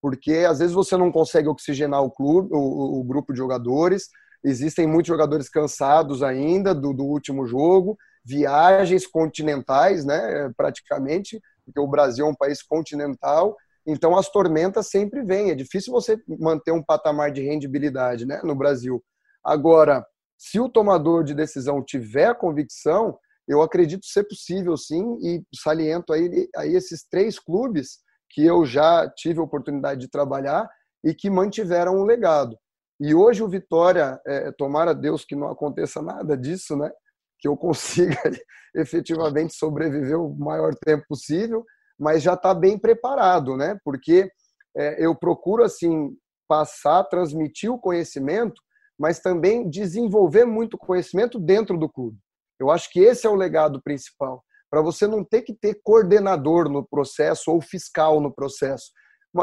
[0.00, 4.08] porque às vezes você não consegue oxigenar o clube, o, o grupo de jogadores,
[4.44, 11.86] existem muitos jogadores cansados ainda do, do último jogo, viagens continentais, né, praticamente, porque o
[11.86, 15.50] Brasil é um país continental, então as tormentas sempre vêm.
[15.50, 19.02] É difícil você manter um patamar de rendibilidade, né, no Brasil.
[19.44, 20.04] Agora,
[20.36, 26.12] se o tomador de decisão tiver a convicção, eu acredito ser possível sim e saliento
[26.12, 27.98] aí, aí esses três clubes
[28.30, 30.68] que eu já tive a oportunidade de trabalhar
[31.02, 32.56] e que mantiveram o legado.
[33.00, 36.90] E hoje o Vitória, é, tomara Deus que não aconteça nada disso, né?
[37.38, 38.16] Que eu consiga
[38.74, 41.64] efetivamente sobreviver o maior tempo possível,
[41.98, 43.78] mas já está bem preparado, né?
[43.84, 44.30] Porque
[44.76, 46.16] é, eu procuro assim
[46.48, 48.60] passar, transmitir o conhecimento,
[48.98, 52.18] mas também desenvolver muito conhecimento dentro do clube.
[52.58, 56.68] Eu acho que esse é o legado principal, para você não ter que ter coordenador
[56.68, 58.90] no processo ou fiscal no processo.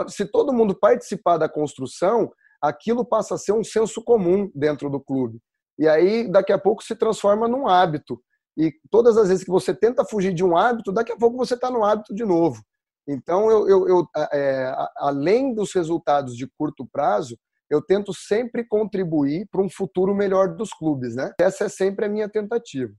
[0.10, 2.32] Se todo mundo participar da construção,
[2.62, 5.40] aquilo passa a ser um senso comum dentro do clube.
[5.78, 8.22] E aí, daqui a pouco, se transforma num hábito.
[8.58, 11.56] E todas as vezes que você tenta fugir de um hábito, daqui a pouco você
[11.56, 12.64] está no hábito de novo.
[13.08, 17.38] Então, eu, eu, eu é, além dos resultados de curto prazo,
[17.70, 21.34] eu tento sempre contribuir para um futuro melhor dos clubes, né?
[21.40, 22.94] Essa é sempre a minha tentativa.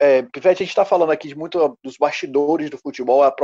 [0.00, 3.34] É, a gente está falando aqui de muito dos bastidores do futebol, a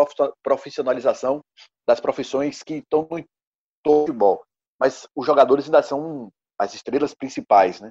[0.42, 1.44] profissionalização
[1.86, 3.24] das profissões que estão no
[3.84, 4.42] futebol.
[4.78, 7.90] Mas os jogadores ainda são as estrelas principais, né?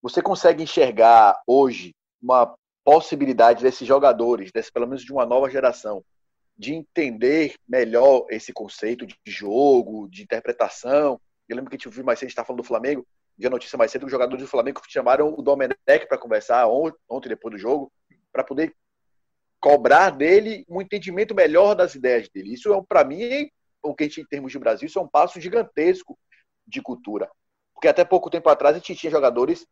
[0.00, 6.04] Você consegue enxergar hoje uma possibilidade desses jogadores, desse, pelo menos de uma nova geração,
[6.56, 11.20] de entender melhor esse conceito de jogo, de interpretação?
[11.48, 13.06] Eu lembro que a gente viu mais cedo, a gente está falando do Flamengo,
[13.36, 16.66] vi a notícia mais cedo que os jogadores do Flamengo chamaram o Domenech para conversar
[16.68, 17.92] ontem, depois do jogo,
[18.32, 18.74] para poder
[19.60, 22.54] cobrar dele um entendimento melhor das ideias dele.
[22.54, 23.50] Isso é, para mim,
[23.82, 26.16] o que a gente, em termos de Brasil, isso é um passo gigantesco
[26.66, 27.28] de cultura.
[27.74, 29.66] Porque até pouco tempo atrás a gente tinha jogadores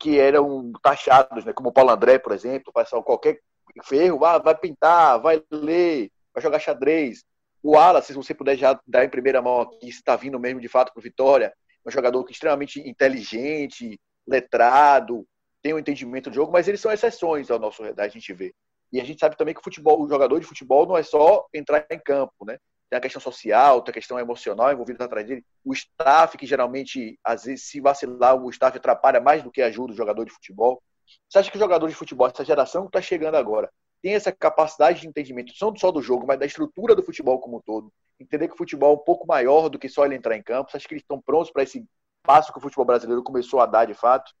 [0.00, 1.52] que eram taxados, né?
[1.52, 3.38] como o Paulo André, por exemplo, passar qualquer
[3.84, 7.22] ferro, ah, vai pintar, vai ler, vai jogar xadrez.
[7.62, 10.68] O Alas, se você puder já dar em primeira mão aqui, está vindo mesmo de
[10.68, 11.52] fato para Vitória,
[11.84, 15.26] é um jogador é extremamente inteligente, letrado,
[15.62, 18.54] tem um entendimento do jogo, mas eles são exceções ao nosso redor, a gente vê.
[18.90, 21.46] E a gente sabe também que o futebol, o jogador de futebol não é só
[21.52, 22.58] entrar em campo, né?
[22.90, 27.18] Tem a questão social, tem a questão emocional envolvida atrás dele, o staff, que geralmente,
[27.22, 30.82] às vezes, se vacilar, o staff atrapalha mais do que ajuda o jogador de futebol.
[31.28, 33.70] Você acha que o jogador de futebol, essa geração que está chegando agora,
[34.02, 37.58] tem essa capacidade de entendimento, não só do jogo, mas da estrutura do futebol como
[37.58, 37.92] um todo?
[38.18, 40.70] Entender que o futebol é um pouco maior do que só ele entrar em campo?
[40.70, 41.84] Você acha que eles estão prontos para esse
[42.24, 44.32] passo que o futebol brasileiro começou a dar de fato?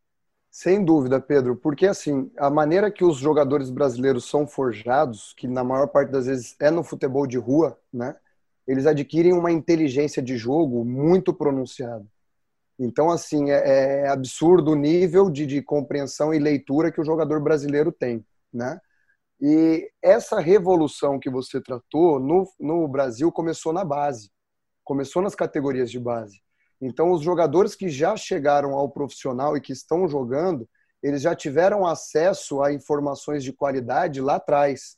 [0.50, 5.62] Sem dúvida, Pedro, porque assim, a maneira que os jogadores brasileiros são forjados, que na
[5.62, 8.16] maior parte das vezes é no futebol de rua, né?
[8.70, 12.06] Eles adquirem uma inteligência de jogo muito pronunciada.
[12.78, 17.42] Então, assim, é, é absurdo o nível de, de, compreensão e leitura que o jogador
[17.42, 18.78] brasileiro tem, né?
[19.40, 24.30] E essa revolução que você tratou no, no Brasil começou na base,
[24.84, 26.40] começou nas categorias de base.
[26.80, 30.68] Então, os jogadores que já chegaram ao profissional e que estão jogando,
[31.02, 34.96] eles já tiveram acesso a informações de qualidade lá atrás.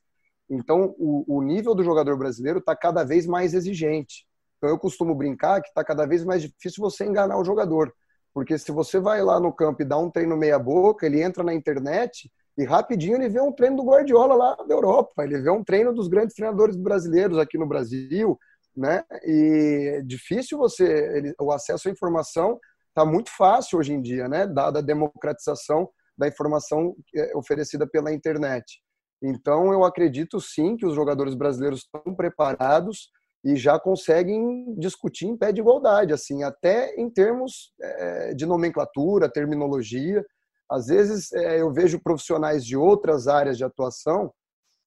[0.55, 4.26] Então, o, o nível do jogador brasileiro está cada vez mais exigente.
[4.59, 7.90] Então, eu costumo brincar que está cada vez mais difícil você enganar o jogador.
[8.34, 11.55] Porque se você vai lá no campo e dá um treino meia-boca, ele entra na
[11.55, 15.24] internet e rapidinho ele vê um treino do Guardiola lá da Europa.
[15.24, 18.38] Ele vê um treino dos grandes treinadores brasileiros aqui no Brasil.
[18.76, 19.05] né?
[19.24, 20.84] E é difícil você,
[21.16, 24.46] ele, o acesso à informação está muito fácil hoje em dia, né?
[24.46, 28.82] Dada a democratização da informação é, oferecida pela internet.
[29.23, 33.11] Então, eu acredito sim que os jogadores brasileiros estão preparados
[33.45, 39.31] e já conseguem discutir em pé de igualdade, assim, até em termos é, de nomenclatura,
[39.31, 40.25] terminologia.
[40.70, 44.33] Às vezes é, eu vejo profissionais de outras áreas de atuação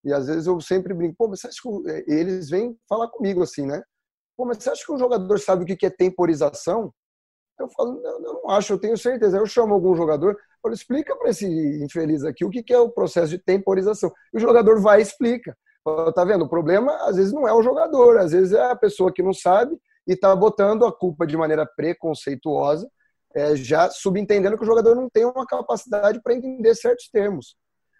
[0.04, 3.08] e às vezes eu sempre brinco, pô, mas você acha que é, eles vêm falar
[3.10, 3.82] comigo assim, né?
[4.38, 6.94] Pô, mas você acha que um jogador sabe o que é temporização?
[7.60, 9.38] Eu falo, não, não acho, eu tenho certeza.
[9.38, 11.46] Eu chamo algum jogador, falo, explica para esse
[11.84, 14.12] infeliz aqui o que é o processo de temporização.
[14.34, 15.56] E o jogador vai e explica.
[16.16, 16.46] Tá vendo?
[16.46, 19.34] O problema, às vezes, não é o jogador, às vezes é a pessoa que não
[19.34, 22.90] sabe e está botando a culpa de maneira preconceituosa,
[23.36, 27.56] é, já subentendendo que o jogador não tem uma capacidade para entender certos termos.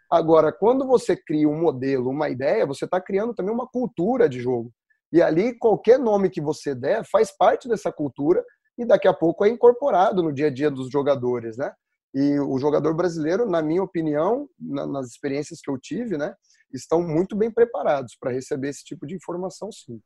[0.10, 4.40] Agora, quando você cria um modelo, uma ideia, você está criando também uma cultura de
[4.40, 4.72] jogo.
[5.12, 8.44] E ali, qualquer nome que você der faz parte dessa cultura
[8.78, 11.74] e daqui a pouco é incorporado no dia a dia dos jogadores, né?
[12.14, 16.34] E o jogador brasileiro, na minha opinião, nas experiências que eu tive, né,
[16.74, 20.00] estão muito bem preparados para receber esse tipo de informação, sim.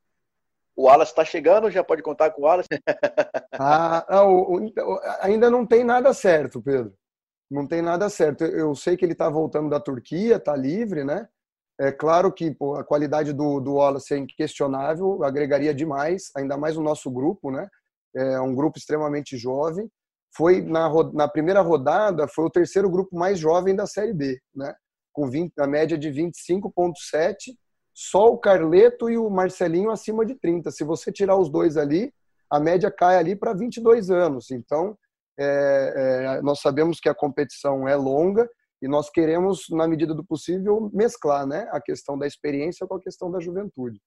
[0.74, 2.68] O Wallace está chegando, já pode contar com o Wallace?
[3.54, 6.92] ah, ah ainda não tem nada certo, Pedro.
[7.50, 8.44] Não tem nada certo.
[8.44, 11.28] Eu sei que ele está voltando da Turquia, está livre, né?
[11.78, 16.76] É claro que pô, a qualidade do, do Wallace é inquestionável, agregaria demais, ainda mais
[16.76, 17.68] o nosso grupo, né?
[18.14, 19.88] É um grupo extremamente jovem.
[20.36, 24.74] Foi na, na primeira rodada, foi o terceiro grupo mais jovem da Série B, né?
[25.12, 27.54] com 20, a média de 25,7.
[27.92, 30.70] Só o Carleto e o Marcelinho acima de 30.
[30.70, 32.12] Se você tirar os dois ali,
[32.50, 34.50] a média cai ali para 22 anos.
[34.50, 34.96] Então,
[35.38, 35.94] é,
[36.36, 38.48] é, nós sabemos que a competição é longa
[38.82, 43.00] e nós queremos, na medida do possível, mesclar né, a questão da experiência com a
[43.00, 44.00] questão da juventude.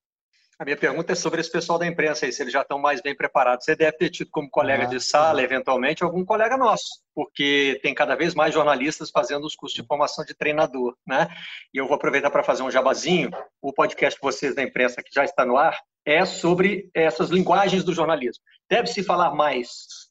[0.59, 3.01] A minha pergunta é sobre esse pessoal da imprensa aí, se eles já estão mais
[3.01, 3.65] bem preparados.
[3.65, 7.93] Você deve ter tido como colega ah, de sala, eventualmente, algum colega nosso, porque tem
[7.93, 11.27] cada vez mais jornalistas fazendo os cursos de formação de treinador, né?
[11.73, 13.31] E eu vou aproveitar para fazer um jabazinho.
[13.61, 17.83] O podcast de vocês da imprensa, que já está no ar, é sobre essas linguagens
[17.83, 18.43] do jornalismo.
[18.69, 19.69] Deve-se falar mais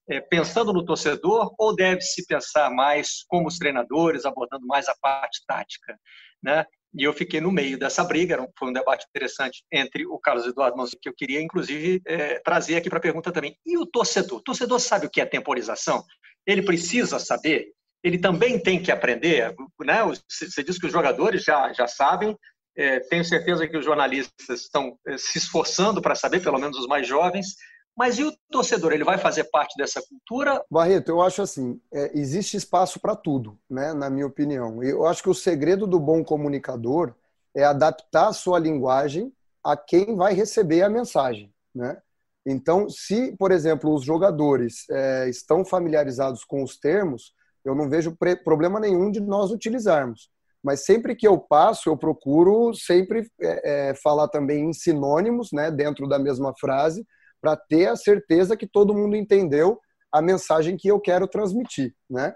[0.09, 5.43] é, pensando no torcedor ou deve-se pensar mais como os treinadores, abordando mais a parte
[5.47, 5.97] tática,
[6.43, 6.66] né?
[6.95, 10.76] E eu fiquei no meio dessa briga, foi um debate interessante entre o Carlos Eduardo
[10.76, 13.57] Manso, que eu queria, inclusive, é, trazer aqui para a pergunta também.
[13.64, 14.38] E o torcedor?
[14.38, 16.05] O torcedor sabe o que é temporização?
[16.47, 17.72] Ele precisa saber?
[18.05, 19.55] Ele também tem que aprender?
[19.80, 20.03] Né?
[20.28, 22.36] Você diz que os jogadores já, já sabem,
[22.76, 26.86] é, tenho certeza que os jornalistas estão é, se esforçando para saber, pelo menos os
[26.86, 27.55] mais jovens,
[27.97, 28.93] mas e o torcedor?
[28.93, 30.64] Ele vai fazer parte dessa cultura?
[30.70, 34.82] Barreto, eu acho assim: é, existe espaço para tudo, né, na minha opinião.
[34.82, 37.14] Eu acho que o segredo do bom comunicador
[37.55, 39.32] é adaptar a sua linguagem
[39.64, 41.53] a quem vai receber a mensagem.
[41.74, 42.01] Né?
[42.45, 47.34] Então, se, por exemplo, os jogadores é, estão familiarizados com os termos,
[47.64, 50.30] eu não vejo problema nenhum de nós utilizarmos.
[50.62, 55.70] Mas sempre que eu passo, eu procuro sempre é, é, falar também em sinônimos, né,
[55.70, 57.07] dentro da mesma frase,
[57.43, 59.80] para ter a certeza que todo mundo entendeu
[60.12, 62.32] a mensagem que eu quero transmitir, né?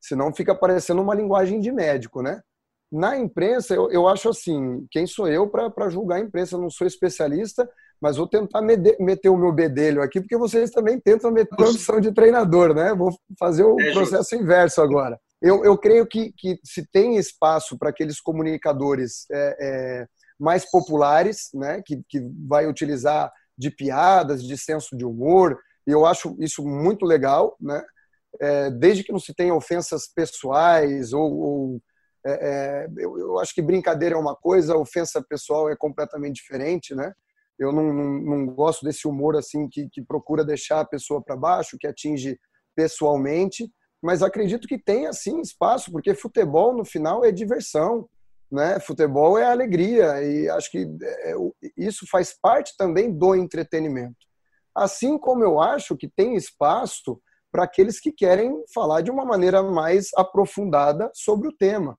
[0.00, 2.40] Senão fica parecendo uma linguagem de médico, né?
[2.90, 6.56] Na imprensa, eu, eu acho assim, quem sou eu para julgar a imprensa?
[6.56, 7.68] Eu não sou especialista,
[8.00, 12.00] mas vou tentar meter o meu bedelho aqui, porque vocês também tentam meter a condição
[12.00, 12.94] de treinador, né?
[12.94, 15.20] Vou fazer o é processo inverso agora.
[15.40, 20.06] Eu, eu creio que, que se tem espaço para aqueles comunicadores é, é,
[20.38, 21.82] mais populares, né?
[21.84, 27.04] Que, que vai utilizar de piadas, de senso de humor, e eu acho isso muito
[27.04, 27.82] legal, né?
[28.40, 31.82] É, desde que não se tenha ofensas pessoais ou, ou
[32.24, 36.94] é, é, eu, eu, acho que brincadeira é uma coisa, ofensa pessoal é completamente diferente,
[36.94, 37.12] né?
[37.58, 41.36] Eu não, não, não gosto desse humor assim que, que procura deixar a pessoa para
[41.36, 42.38] baixo, que atinge
[42.76, 43.68] pessoalmente,
[44.00, 48.08] mas acredito que tem assim espaço, porque futebol no final é diversão,
[48.50, 48.80] né?
[48.80, 51.34] Futebol é alegria e acho que é,
[51.76, 54.16] isso faz parte também do entretenimento.
[54.74, 57.20] Assim como eu acho que tem espaço
[57.50, 61.98] para aqueles que querem falar de uma maneira mais aprofundada sobre o tema.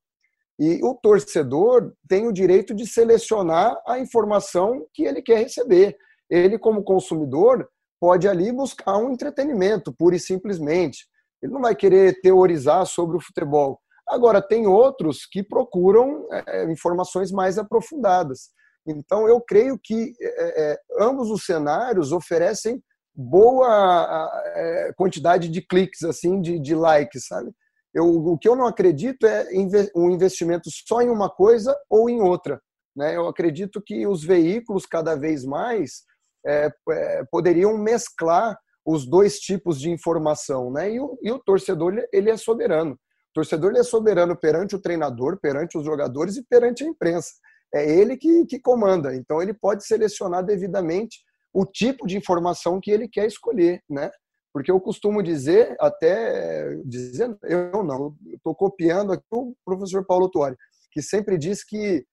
[0.59, 5.95] E o torcedor tem o direito de selecionar a informação que ele quer receber.
[6.29, 7.67] Ele, como consumidor,
[7.99, 11.07] pode ali buscar um entretenimento, pura e simplesmente.
[11.41, 13.79] Ele não vai querer teorizar sobre o futebol
[14.09, 18.49] Agora, tem outros que procuram é, é, informações mais aprofundadas.
[18.87, 22.81] Então, eu creio que é, é ambos os cenários oferecem
[23.15, 27.51] boa é, quantidade de cliques, assim, de, de likes, sabe?
[27.93, 29.47] Eu, o que eu não acredito é
[29.95, 32.61] um investimento só em uma coisa ou em outra.
[32.95, 33.15] Né?
[33.15, 36.03] Eu acredito que os veículos, cada vez mais,
[36.45, 40.91] é, é, poderiam mesclar os dois tipos de informação, né?
[40.93, 42.97] E o, e o torcedor ele é soberano.
[43.31, 47.31] O torcedor é soberano perante o treinador, perante os jogadores e perante a imprensa.
[47.73, 49.15] É ele que, que comanda.
[49.15, 51.19] Então ele pode selecionar devidamente
[51.53, 54.09] o tipo de informação que ele quer escolher, né?
[54.51, 60.55] Porque eu costumo dizer, até dizendo, eu não, estou copiando aqui o professor Paulo Tuori,
[60.91, 62.03] que sempre diz que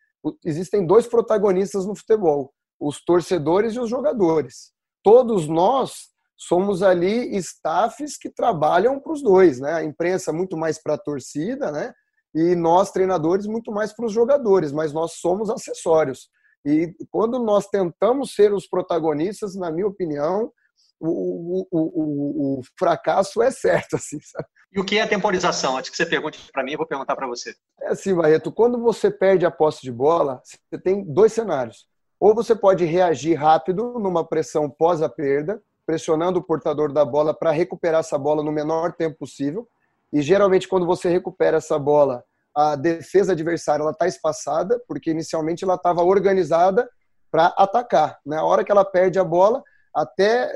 [0.45, 4.73] existem dois protagonistas no futebol, os torcedores e os jogadores.
[5.03, 9.73] Todos nós somos ali staffs que trabalham para os dois, né?
[9.73, 11.93] A imprensa muito mais para a torcida, né?
[12.35, 16.29] E nós treinadores muito mais para os jogadores, mas nós somos acessórios.
[16.65, 20.53] E quando nós tentamos ser os protagonistas, na minha opinião,
[21.01, 24.47] o, o, o, o fracasso é certo, assim, sabe?
[24.73, 25.79] E o que é a temporização?
[25.79, 27.55] Antes que você pergunte para mim, eu vou perguntar para você.
[27.81, 31.87] É assim, Barreto, quando você perde a posse de bola, você tem dois cenários.
[32.21, 37.33] Ou você pode reagir rápido numa pressão pós a perda, pressionando o portador da bola
[37.33, 39.69] para recuperar essa bola no menor tempo possível.
[40.13, 42.25] E geralmente, quando você recupera essa bola,
[42.55, 46.91] a defesa adversária está espaçada, porque inicialmente ela estava organizada
[47.31, 48.19] para atacar.
[48.25, 48.43] Na né?
[48.43, 49.63] hora que ela perde a bola,
[49.95, 50.51] até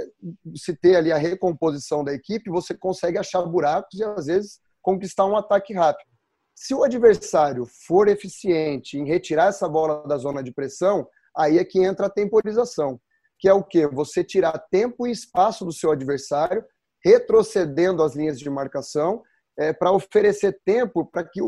[0.57, 5.26] se ter ali a recomposição da equipe, você consegue achar buracos e às vezes conquistar
[5.26, 6.09] um ataque rápido.
[6.55, 11.07] Se o adversário for eficiente em retirar essa bola da zona de pressão,
[11.37, 13.01] aí é que entra a temporização
[13.41, 13.86] que é o que?
[13.86, 16.64] Você tirar tempo e espaço do seu adversário,
[17.03, 19.22] retrocedendo as linhas de marcação,
[19.59, 21.41] é, para oferecer tempo para que,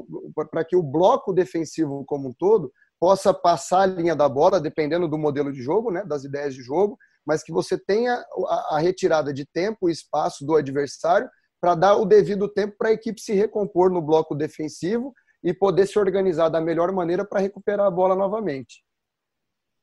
[0.68, 5.18] que o bloco defensivo como um todo possa passar a linha da bola, dependendo do
[5.18, 8.14] modelo de jogo, né, das ideias de jogo, mas que você tenha
[8.48, 11.28] a, a retirada de tempo e espaço do adversário
[11.60, 15.12] para dar o devido tempo para a equipe se recompor no bloco defensivo
[15.42, 18.82] e poder se organizar da melhor maneira para recuperar a bola novamente.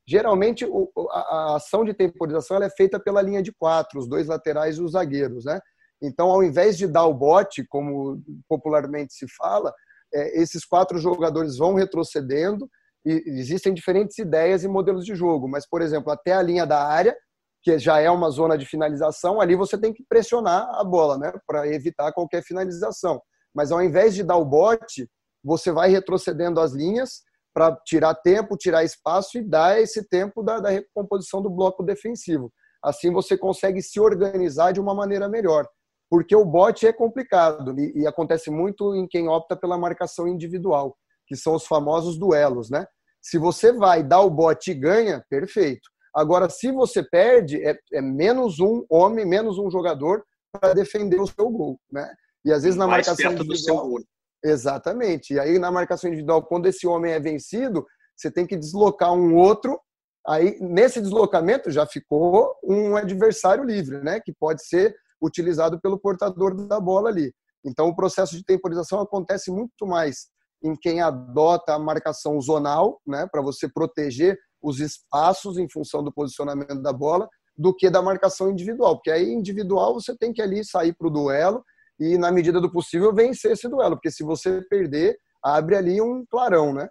[0.10, 0.66] Geralmente,
[1.12, 4.94] a ação de temporização é feita pela linha de quatro, os dois laterais e os
[4.94, 5.60] zagueiros, né?
[6.02, 9.72] Então, ao invés de dar o bote, como popularmente se fala,
[10.12, 12.68] é, esses quatro jogadores vão retrocedendo
[13.06, 15.48] e existem diferentes ideias e modelos de jogo.
[15.48, 17.16] Mas, por exemplo, até a linha da área,
[17.62, 21.32] que já é uma zona de finalização, ali você tem que pressionar a bola, né,
[21.46, 23.22] para evitar qualquer finalização.
[23.54, 25.08] Mas ao invés de dar o bote,
[25.44, 27.22] você vai retrocedendo as linhas
[27.60, 32.54] para tirar tempo, tirar espaço e dar esse tempo da, da recomposição do bloco defensivo.
[32.82, 35.68] Assim você consegue se organizar de uma maneira melhor.
[36.10, 40.96] Porque o bote é complicado e, e acontece muito em quem opta pela marcação individual,
[41.28, 42.88] que são os famosos duelos, né?
[43.22, 45.90] Se você vai dar o bote e ganha, perfeito.
[46.16, 51.28] Agora, se você perde, é, é menos um homem, menos um jogador para defender o
[51.28, 52.10] seu gol, né?
[52.46, 54.00] E às vezes na Mais marcação individual,
[54.44, 55.34] Exatamente.
[55.34, 57.86] E aí, na marcação individual, quando esse homem é vencido,
[58.16, 59.80] você tem que deslocar um outro.
[60.28, 64.20] Aí, nesse deslocamento, já ficou um adversário livre, né?
[64.20, 67.34] Que pode ser utilizado pelo portador da bola ali.
[67.66, 70.28] Então, o processo de temporização acontece muito mais
[70.64, 73.28] em quem adota a marcação zonal, né?
[73.30, 77.28] Para você proteger os espaços em função do posicionamento da bola,
[77.58, 78.96] do que da marcação individual.
[78.96, 81.64] Porque aí, individual, você tem que ali sair para o duelo
[82.00, 86.26] e, na medida do possível, vencer esse duelo, porque se você perder, abre ali um
[86.26, 86.88] clarão, né?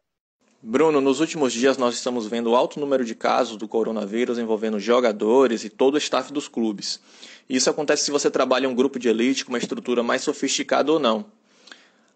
[0.61, 5.63] Bruno, nos últimos dias nós estamos vendo alto número de casos do coronavírus envolvendo jogadores
[5.63, 7.01] e todo o staff dos clubes.
[7.49, 10.91] Isso acontece se você trabalha em um grupo de elite com uma estrutura mais sofisticada
[10.93, 11.27] ou não.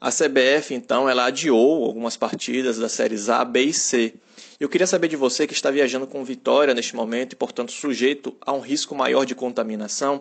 [0.00, 4.14] A CBF, então, ela adiou algumas partidas das séries A, B e C.
[4.58, 8.36] Eu queria saber de você que está viajando com Vitória neste momento e, portanto, sujeito
[8.40, 10.20] a um risco maior de contaminação,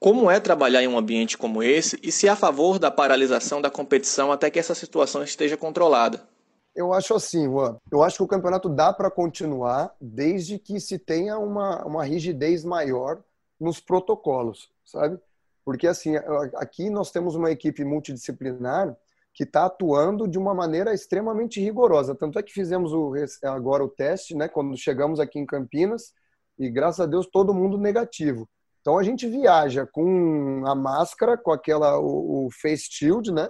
[0.00, 3.60] como é trabalhar em um ambiente como esse e se é a favor da paralisação
[3.60, 6.28] da competição até que essa situação esteja controlada?
[6.74, 7.76] Eu acho assim, Juan.
[7.90, 12.64] Eu acho que o campeonato dá para continuar desde que se tenha uma, uma rigidez
[12.64, 13.20] maior
[13.58, 15.18] nos protocolos, sabe?
[15.64, 16.14] Porque assim,
[16.54, 18.96] aqui nós temos uma equipe multidisciplinar
[19.34, 22.14] que está atuando de uma maneira extremamente rigorosa.
[22.14, 23.12] Tanto é que fizemos o,
[23.44, 24.48] agora o teste, né?
[24.48, 26.12] Quando chegamos aqui em Campinas
[26.58, 28.48] e graças a Deus todo mundo negativo.
[28.88, 33.46] Então a gente viaja com a máscara, com aquela o, o face shield, né?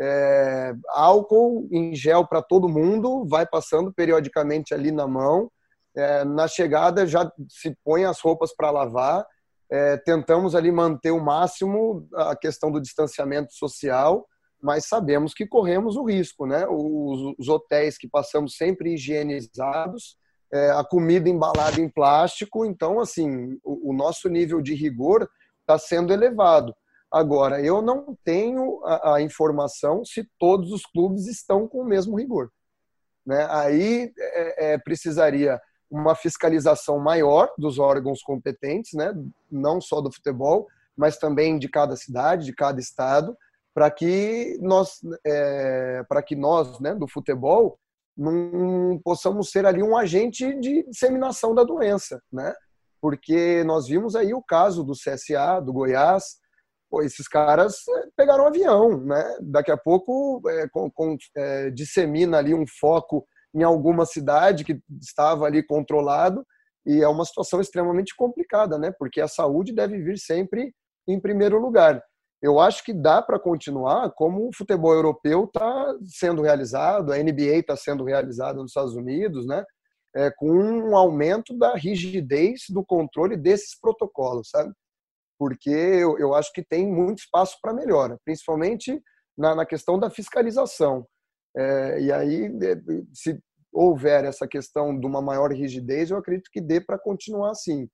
[0.00, 5.50] É, álcool em gel para todo mundo, vai passando periodicamente ali na mão.
[5.94, 9.22] É, na chegada já se põe as roupas para lavar.
[9.70, 14.26] É, tentamos ali manter o máximo a questão do distanciamento social,
[14.62, 16.66] mas sabemos que corremos o risco, né?
[16.66, 20.16] Os, os hotéis que passamos sempre higienizados,
[20.52, 22.64] é, a comida embalada em plástico.
[22.64, 25.28] Então, assim, o, o nosso nível de rigor
[25.60, 26.74] está sendo elevado.
[27.12, 32.16] Agora, eu não tenho a, a, informação se todos os clubes estão com o mesmo
[32.16, 32.50] rigor.
[33.26, 33.46] Né?
[33.50, 39.12] Aí é, é, precisaria uma fiscalização maior dos órgãos competentes, né,
[39.50, 43.36] não só do futebol, mas também de cada cidade, de cada estado,
[43.74, 47.76] para que nós, é, para que nós, né, do futebol,
[48.20, 52.54] não possamos ser ali um agente de disseminação da doença, né?
[53.00, 56.36] Porque nós vimos aí o caso do CSA, do Goiás,
[56.90, 59.38] pô, esses caras é, pegaram um avião, né?
[59.40, 64.78] Daqui a pouco é, com, com, é, dissemina ali um foco em alguma cidade que
[65.00, 66.44] estava ali controlado
[66.84, 68.92] e é uma situação extremamente complicada, né?
[68.98, 70.74] Porque a saúde deve vir sempre
[71.08, 72.02] em primeiro lugar.
[72.42, 77.58] Eu acho que dá para continuar como o futebol europeu está sendo realizado, a NBA
[77.58, 79.64] está sendo realizada nos Estados Unidos, né?
[80.16, 84.72] É, com um aumento da rigidez do controle desses protocolos, sabe?
[85.38, 89.00] Porque eu, eu acho que tem muito espaço para melhora, principalmente
[89.38, 91.06] na, na questão da fiscalização.
[91.56, 92.50] É, e aí,
[93.12, 93.40] se
[93.72, 97.88] houver essa questão de uma maior rigidez, eu acredito que dê para continuar assim.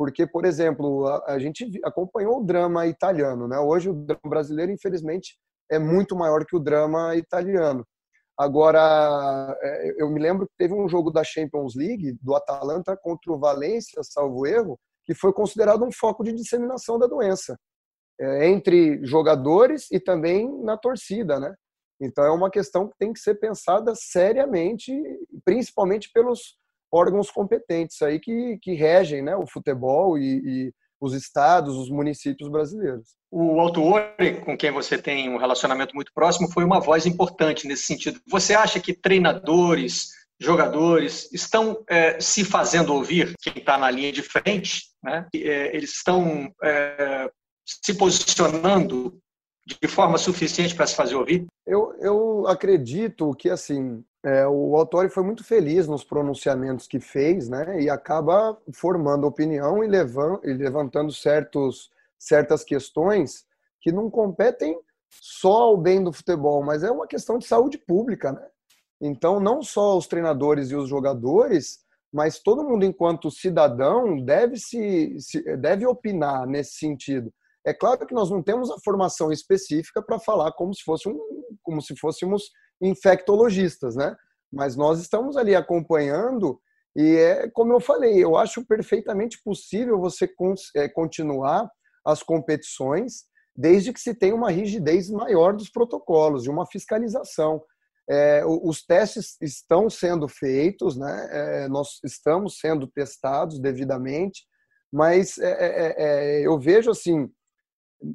[0.00, 3.58] Porque, por exemplo, a, a, gente acompanhou o drama italiano, né?
[3.58, 5.36] Hoje o drama brasileiro, infelizmente,
[5.70, 7.86] é muito maior que o drama italiano.
[8.34, 13.30] Agora, é, eu me lembro que teve um jogo da Champions League, do Atalanta contra
[13.30, 17.54] o Valência, salvo erro, que foi considerado um foco de disseminação da doença
[18.18, 21.54] é, entre jogadores e também na torcida, né?
[22.00, 24.90] Então é uma questão que tem que ser pensada seriamente,
[25.44, 26.58] principalmente pelos
[26.92, 32.50] órgãos competentes aí que, que regem né, o futebol e, e os estados, os municípios
[32.50, 33.08] brasileiros.
[33.30, 34.02] O autor,
[34.44, 38.20] com quem você tem um relacionamento muito próximo, foi uma voz importante nesse sentido.
[38.28, 43.34] Você acha que treinadores, jogadores estão é, se fazendo ouvir?
[43.40, 45.26] Quem está na linha de frente, né?
[45.34, 47.30] É, eles estão é,
[47.64, 49.18] se posicionando
[49.80, 51.46] de forma suficiente para se fazer ouvir?
[51.66, 57.48] Eu, eu acredito que assim é, o Autori foi muito feliz nos pronunciamentos que fez,
[57.48, 57.80] né?
[57.80, 63.46] E acaba formando opinião e, levant, e levantando certos, certas questões
[63.80, 68.32] que não competem só ao bem do futebol, mas é uma questão de saúde pública,
[68.32, 68.46] né?
[69.00, 71.80] Então, não só os treinadores e os jogadores,
[72.12, 75.16] mas todo mundo, enquanto cidadão, deve se
[75.58, 77.32] deve opinar nesse sentido.
[77.66, 81.18] É claro que nós não temos a formação específica para falar como se, fosse um,
[81.62, 82.50] como se fôssemos
[82.80, 84.16] infectologistas, né?
[84.52, 86.60] Mas nós estamos ali acompanhando
[86.96, 90.28] e é como eu falei, eu acho perfeitamente possível você
[90.74, 91.70] é, continuar
[92.04, 97.62] as competições desde que se tenha uma rigidez maior dos protocolos, de uma fiscalização.
[98.08, 101.28] É, os testes estão sendo feitos, né?
[101.30, 104.44] É, nós estamos sendo testados devidamente,
[104.92, 107.30] mas é, é, é eu vejo assim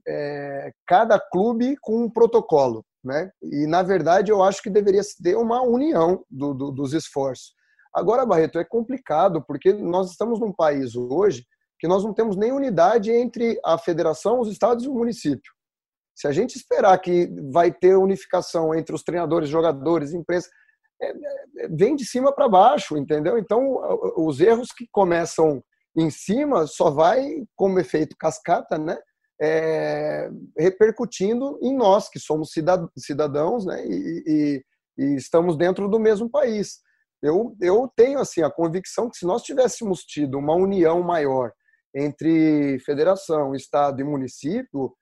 [0.07, 2.83] é, cada clube com um protocolo.
[3.03, 3.29] Né?
[3.41, 7.53] E, na verdade, eu acho que deveria ter uma união do, do, dos esforços.
[7.93, 11.45] Agora, Barreto, é complicado, porque nós estamos num país hoje
[11.79, 15.53] que nós não temos nem unidade entre a federação, os estados e o município.
[16.15, 20.49] Se a gente esperar que vai ter unificação entre os treinadores, jogadores, imprensa,
[21.01, 23.38] é, é, vem de cima para baixo, entendeu?
[23.38, 23.79] Então,
[24.17, 25.61] os erros que começam
[25.97, 28.97] em cima só vai como efeito cascata, né?
[29.41, 32.51] É, repercutindo em nós, que somos
[32.97, 34.63] cidadãos né, e, e,
[34.97, 36.79] e, estamos dentro do mesmo país.
[37.21, 41.51] Eu, eu tenho assim a convicção que se nós tivéssemos tido uma união maior
[41.93, 44.93] entre federação, estado e município,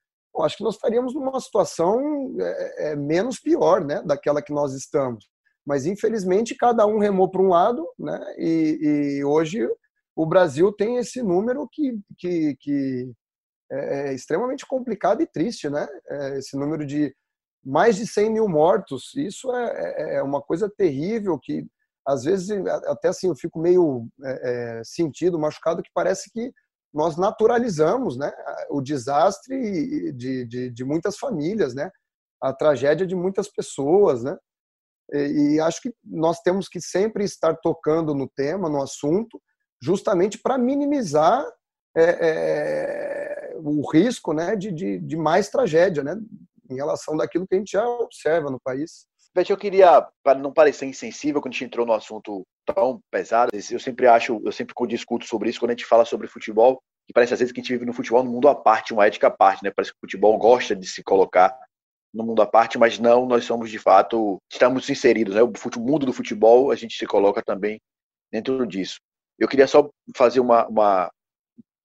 [0.42, 2.00] acho que nós estaríamos numa situação
[2.40, 5.28] é, é, menos pior né, daquela que nós estamos.
[5.66, 9.68] Mas, infelizmente, cada um remou para um lado, né, e, e hoje
[10.16, 13.12] o Brasil tem esse número que, que, que
[13.72, 15.88] é, é extremamente complicado e triste, né?
[16.10, 17.16] É, esse número de
[17.66, 21.66] mais de 100 mil mortos, isso é, é, é uma coisa terrível que
[22.06, 22.50] às vezes
[22.86, 26.52] até assim eu fico meio é, sentido, machucado, que parece que
[26.94, 28.32] nós naturalizamos, né?
[28.70, 31.90] O desastre de, de, de muitas famílias, né?
[32.42, 34.38] A tragédia de muitas pessoas, né?
[35.12, 39.42] E, e acho que nós temos que sempre estar tocando no tema, no assunto,
[39.82, 41.46] justamente para minimizar
[41.96, 43.23] é,
[43.56, 46.16] o risco né, de, de, de, mais tragédia né,
[46.70, 49.06] em relação daquilo que a gente já observa no país.
[49.36, 53.52] Beth, eu queria, para não parecer insensível quando a gente entrou no assunto tão pesado,
[53.54, 57.14] eu sempre acho, eu sempre discuto sobre isso quando a gente fala sobre futebol, que
[57.14, 59.28] parece às vezes que a gente vive no futebol no mundo à parte, uma ética
[59.28, 59.72] à parte, né?
[59.76, 61.54] Parece que o futebol gosta de se colocar
[62.14, 65.42] no mundo à parte, mas não, nós somos de fato, estamos inseridos, né?
[65.42, 67.82] O mundo do futebol, a gente se coloca também
[68.32, 69.00] dentro disso.
[69.38, 71.12] Eu queria só fazer uma, uma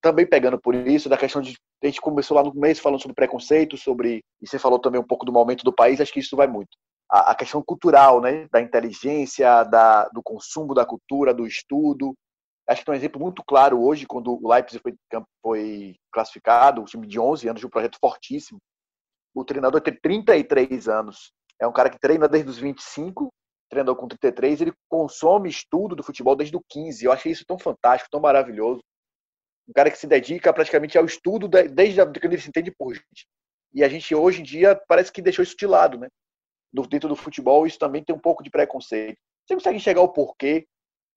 [0.01, 1.57] também pegando por isso, da questão de.
[1.83, 4.23] A gente começou lá no começo falando sobre preconceito, sobre.
[4.41, 6.71] E você falou também um pouco do momento do país, acho que isso vai muito.
[7.11, 8.47] A, a questão cultural, né?
[8.51, 12.15] Da inteligência, da, do consumo da cultura, do estudo,
[12.69, 14.95] Acho que tem um exemplo muito claro hoje, quando o Leipzig foi,
[15.43, 18.59] foi classificado, o time de 11 anos de um projeto fortíssimo.
[19.35, 21.33] O treinador tem 33 anos.
[21.59, 23.31] É um cara que treina desde os 25,
[23.71, 27.07] treinador com 33, ele consome estudo do futebol desde os 15.
[27.07, 28.83] Eu achei isso tão fantástico, tão maravilhoso.
[29.69, 33.27] Um cara que se dedica praticamente ao estudo desde quando ele se entende por gente.
[33.75, 36.09] E a gente, hoje em dia, parece que deixou isso de lado, né?
[36.89, 39.19] Dentro do futebol, isso também tem um pouco de preconceito.
[39.47, 40.67] Você consegue enxergar o porquê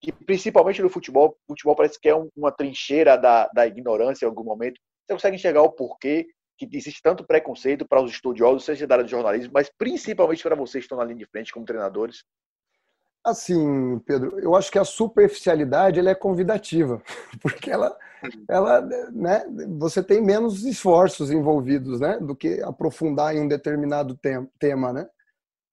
[0.02, 4.28] que, principalmente no futebol, o futebol parece que é uma trincheira da, da ignorância em
[4.30, 4.80] algum momento.
[5.06, 6.28] Você consegue enxergar o porquê
[6.58, 10.56] que existe tanto preconceito para os estudiosos, seja da área de jornalismo, mas principalmente para
[10.56, 12.24] vocês que estão na linha de frente como treinadores?
[13.24, 17.01] Assim, Pedro, eu acho que a superficialidade ela é convidativa,
[17.41, 17.95] porque ela,
[18.49, 19.45] ela, né,
[19.78, 24.19] você tem menos esforços envolvidos, né, do que aprofundar em um determinado
[24.59, 25.07] tema, né?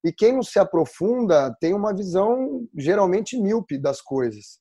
[0.04, 4.60] E quem não se aprofunda tem uma visão geralmente míope das coisas.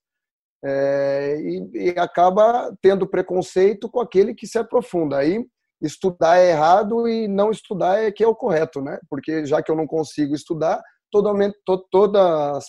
[0.63, 5.17] É, e, e, acaba tendo preconceito com aquele que se aprofunda.
[5.17, 5.45] Aí
[5.81, 8.99] estudar é errado e não estudar é que é o correto, né?
[9.09, 10.81] Porque já que eu não consigo estudar,
[11.11, 12.21] totalmente, to, todas,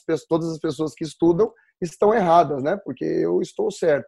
[0.09, 2.77] as, todas as pessoas que estudam estão erradas, né?
[2.85, 4.07] Porque eu estou certo.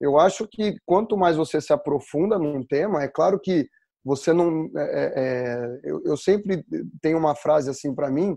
[0.00, 3.68] Eu acho que quanto mais você se aprofunda num tema, é claro que
[4.04, 4.68] você não.
[4.76, 6.64] É, é, é eu, eu, sempre
[7.00, 8.36] tenho uma frase assim para mim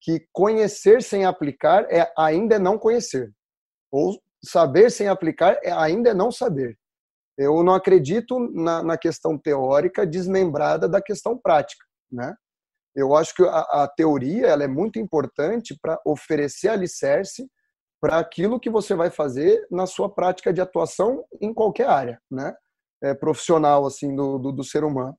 [0.00, 3.32] que conhecer sem aplicar é ainda não conhecer,
[3.90, 6.76] ou saber sem aplicar é ainda não saber.
[7.38, 12.34] Eu não acredito na, na questão teórica desmembrada da questão prática, né?
[12.96, 17.46] Eu acho que a, a teoria ela é muito importante para oferecer alicerce
[18.00, 22.54] para aquilo que você vai fazer na sua prática de atuação em qualquer área, né?
[23.02, 25.14] É, profissional assim do, do, do, ser humano.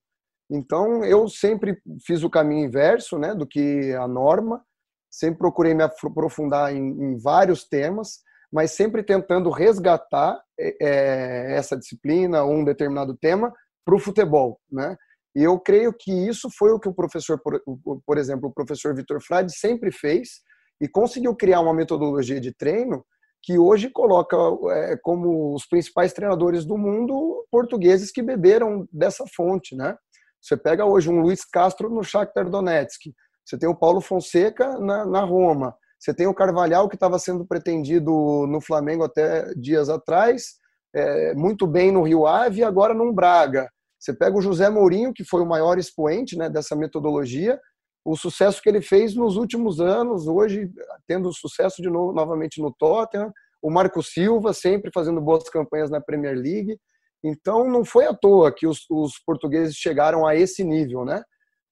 [0.49, 4.63] Então eu sempre fiz o caminho inverso, né, do que a norma.
[5.11, 8.21] Sempre procurei me aprofundar em, em vários temas,
[8.51, 13.53] mas sempre tentando resgatar é, é essa disciplina ou um determinado tema
[13.85, 14.97] para o futebol, né?
[15.37, 19.21] E eu creio que isso foi o que o professor, por, exemplo, o professor Vitor
[19.21, 20.41] Frade sempre fez
[20.81, 23.05] e conseguiu criar uma metodologia de treino
[23.43, 24.35] que hoje coloca
[24.71, 29.95] é, como os principais treinadores do mundo portugueses que beberam dessa fonte, né?
[30.41, 33.13] Você pega hoje um Luiz Castro no Shakhtar Donetsk,
[33.45, 37.45] você tem o Paulo Fonseca na, na Roma, você tem o Carvalhal que estava sendo
[37.45, 38.11] pretendido
[38.47, 40.55] no Flamengo até dias atrás,
[40.95, 43.69] é, muito bem no Rio Ave e agora no Braga.
[43.99, 47.59] Você pega o José Mourinho, que foi o maior expoente né, dessa metodologia,
[48.05, 50.71] o sucesso que ele fez nos últimos anos, hoje
[51.05, 55.99] tendo sucesso de novo novamente no Tottenham, o Marco Silva sempre fazendo boas campanhas na
[55.99, 56.79] Premier League.
[57.23, 61.21] Então não foi à toa que os, os portugueses chegaram a esse nível, né?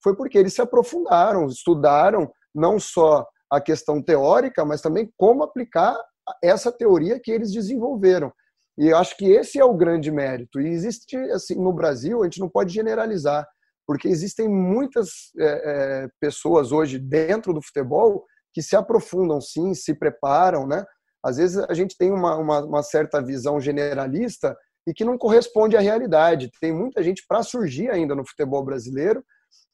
[0.03, 5.97] Foi porque eles se aprofundaram, estudaram não só a questão teórica, mas também como aplicar
[6.43, 8.31] essa teoria que eles desenvolveram.
[8.77, 10.59] E eu acho que esse é o grande mérito.
[10.59, 13.47] E existe, assim, no Brasil, a gente não pode generalizar,
[13.87, 19.93] porque existem muitas é, é, pessoas hoje dentro do futebol que se aprofundam, sim, se
[19.93, 20.85] preparam, né?
[21.23, 24.55] Às vezes a gente tem uma, uma, uma certa visão generalista
[24.87, 26.51] e que não corresponde à realidade.
[26.61, 29.23] Tem muita gente para surgir ainda no futebol brasileiro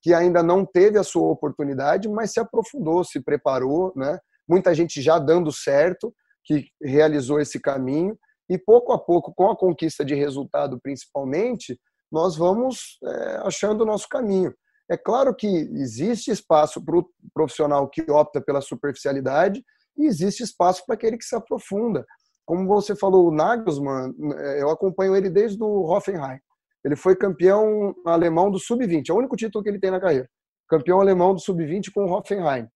[0.01, 4.17] que ainda não teve a sua oportunidade, mas se aprofundou, se preparou, né?
[4.47, 8.17] Muita gente já dando certo, que realizou esse caminho
[8.51, 11.79] e pouco a pouco, com a conquista de resultado principalmente,
[12.11, 14.53] nós vamos é, achando o nosso caminho.
[14.89, 19.63] É claro que existe espaço para o profissional que opta pela superficialidade
[19.97, 22.05] e existe espaço para aquele que se aprofunda.
[22.45, 26.37] Como você falou, o Nagelsmann, é, eu acompanho ele desde o Hoffenheim.
[26.83, 30.29] Ele foi campeão alemão do sub-20, é o único título que ele tem na carreira.
[30.67, 32.67] Campeão alemão do sub-20 com o Hoffenheim.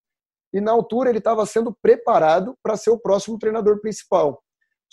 [0.54, 4.42] E na altura ele estava sendo preparado para ser o próximo treinador principal.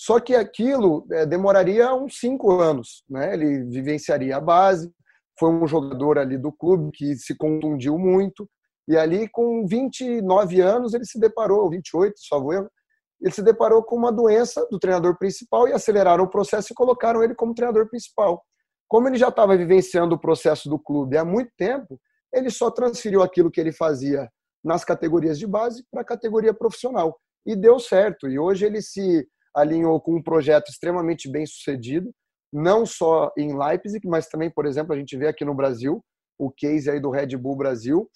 [0.05, 3.35] Só que aquilo é, demoraria uns cinco anos, né?
[3.35, 4.93] Ele vivenciaria a base,
[5.39, 8.51] foi um jogador ali do clube que se contundiu muito,
[8.89, 13.95] e ali com 29 anos ele se deparou, 28, só vou ele se deparou com
[13.95, 18.45] uma doença do treinador principal e aceleraram o processo e colocaram ele como treinador principal.
[18.89, 22.01] Como ele já estava vivenciando o processo do clube há muito tempo,
[22.35, 24.29] ele só transferiu aquilo que ele fazia
[24.65, 27.17] nas categorias de base para a categoria profissional.
[27.47, 28.29] E deu certo.
[28.29, 29.25] E hoje ele se
[29.55, 32.11] alinhou com um projeto extremamente bem sucedido,
[32.53, 36.05] não só em Leipzig, mas também, por exemplo, a gente vê aqui no Brasil,
[36.39, 38.09] o case aí do Red Bull Brasil,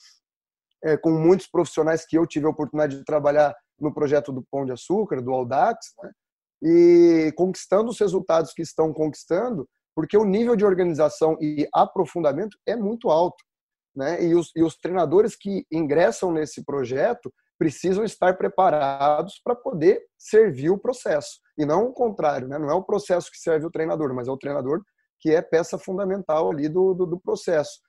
[0.85, 4.65] é, com muitos profissionais que eu tive a oportunidade de trabalhar no projeto do Pão
[4.65, 6.11] de Açúcar, do Aldax, né?
[6.63, 12.77] e conquistando os resultados que estão conquistando, porque o nível de organização e aprofundamento é
[12.77, 13.43] muito alto.
[13.95, 14.23] Né?
[14.25, 20.71] E, os, e os treinadores que ingressam nesse projeto precisam estar preparados para poder servir
[20.71, 21.41] o processo.
[21.59, 22.59] E não o contrário, né?
[22.59, 24.83] não é o processo que serve o treinador, mas é o treinador
[25.21, 27.81] que é peça fundamental ali do, do, do processo.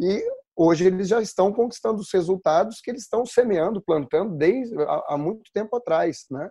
[0.00, 0.24] E
[0.56, 5.18] hoje eles já estão conquistando os resultados que eles estão semeando, plantando desde há, há
[5.18, 6.50] muito tempo atrás, né?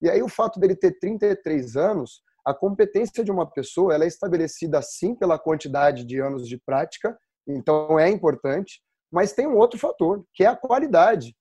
[0.00, 4.08] E aí o fato dele ter 33 anos, a competência de uma pessoa ela é
[4.08, 7.16] estabelecida sim pela quantidade de anos de prática,
[7.46, 11.34] então é importante, mas tem um outro fator, que é a qualidade.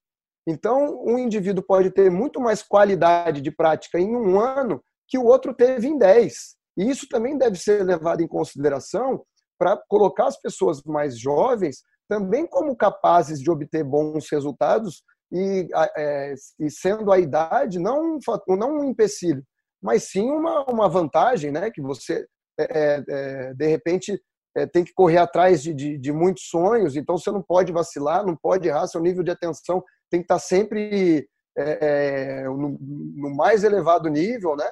[0.47, 5.25] Então, um indivíduo pode ter muito mais qualidade de prática em um ano que o
[5.25, 6.55] outro teve em 10.
[6.77, 9.23] E isso também deve ser levado em consideração
[9.59, 15.67] para colocar as pessoas mais jovens também como capazes de obter bons resultados e,
[15.97, 18.19] é, e sendo a idade não um,
[18.55, 19.43] não um empecilho,
[19.81, 21.69] mas sim uma, uma vantagem, né?
[21.69, 22.25] Que você,
[22.57, 24.17] é, é, é de repente,
[24.55, 28.25] é, tem que correr atrás de, de, de, muitos sonhos, então você não pode vacilar,
[28.25, 31.27] não pode errar, seu nível de atenção tem que estar sempre
[31.57, 34.69] é, no, no mais elevado nível, né?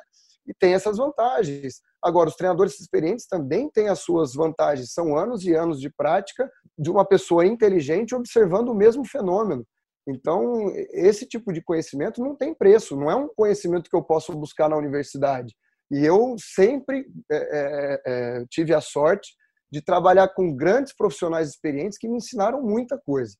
[0.47, 1.81] E tem essas vantagens.
[2.03, 4.93] Agora, os treinadores experientes também têm as suas vantagens.
[4.93, 9.65] São anos e anos de prática de uma pessoa inteligente observando o mesmo fenômeno.
[10.07, 14.33] Então, esse tipo de conhecimento não tem preço, não é um conhecimento que eu posso
[14.33, 15.55] buscar na universidade.
[15.91, 19.33] E eu sempre é, é, é, tive a sorte
[19.71, 23.35] de trabalhar com grandes profissionais experientes que me ensinaram muita coisa.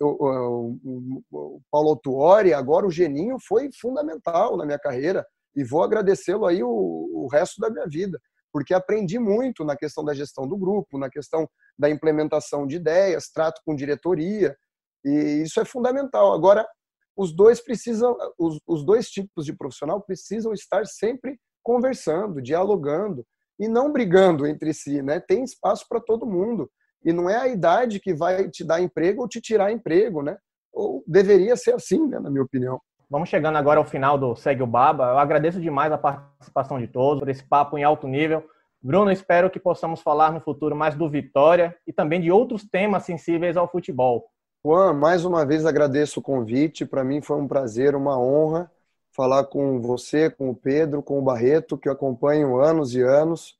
[0.00, 0.76] O,
[1.30, 6.62] o, Paulo Tuori, agora o Geninho, foi fundamental na minha carreira e vou agradecê-lo aí
[6.62, 8.18] o, o resto da minha vida,
[8.52, 11.48] porque aprendi muito na questão da gestão do grupo, na questão
[11.78, 14.56] da implementação de ideias, trato com diretoria,
[15.04, 16.32] e isso é fundamental.
[16.32, 16.66] Agora,
[17.16, 23.26] os dois precisam, os, os dois tipos de profissional precisam estar sempre conversando, dialogando
[23.58, 25.20] e não brigando entre si, né?
[25.20, 26.70] Tem espaço para todo mundo
[27.04, 30.36] e não é a idade que vai te dar emprego ou te tirar emprego, né?
[30.72, 32.80] Ou deveria ser assim, né, na minha opinião.
[33.08, 35.10] Vamos chegando agora ao final do Segue o Baba.
[35.10, 38.44] Eu agradeço demais a participação de todos, por esse papo em alto nível.
[38.80, 43.02] Bruno, espero que possamos falar no futuro mais do Vitória e também de outros temas
[43.02, 44.30] sensíveis ao futebol.
[44.64, 46.86] Juan, mais uma vez agradeço o convite.
[46.86, 48.70] Para mim foi um prazer, uma honra
[49.12, 53.58] falar com você, com o Pedro, com o Barreto, que eu acompanho anos e anos.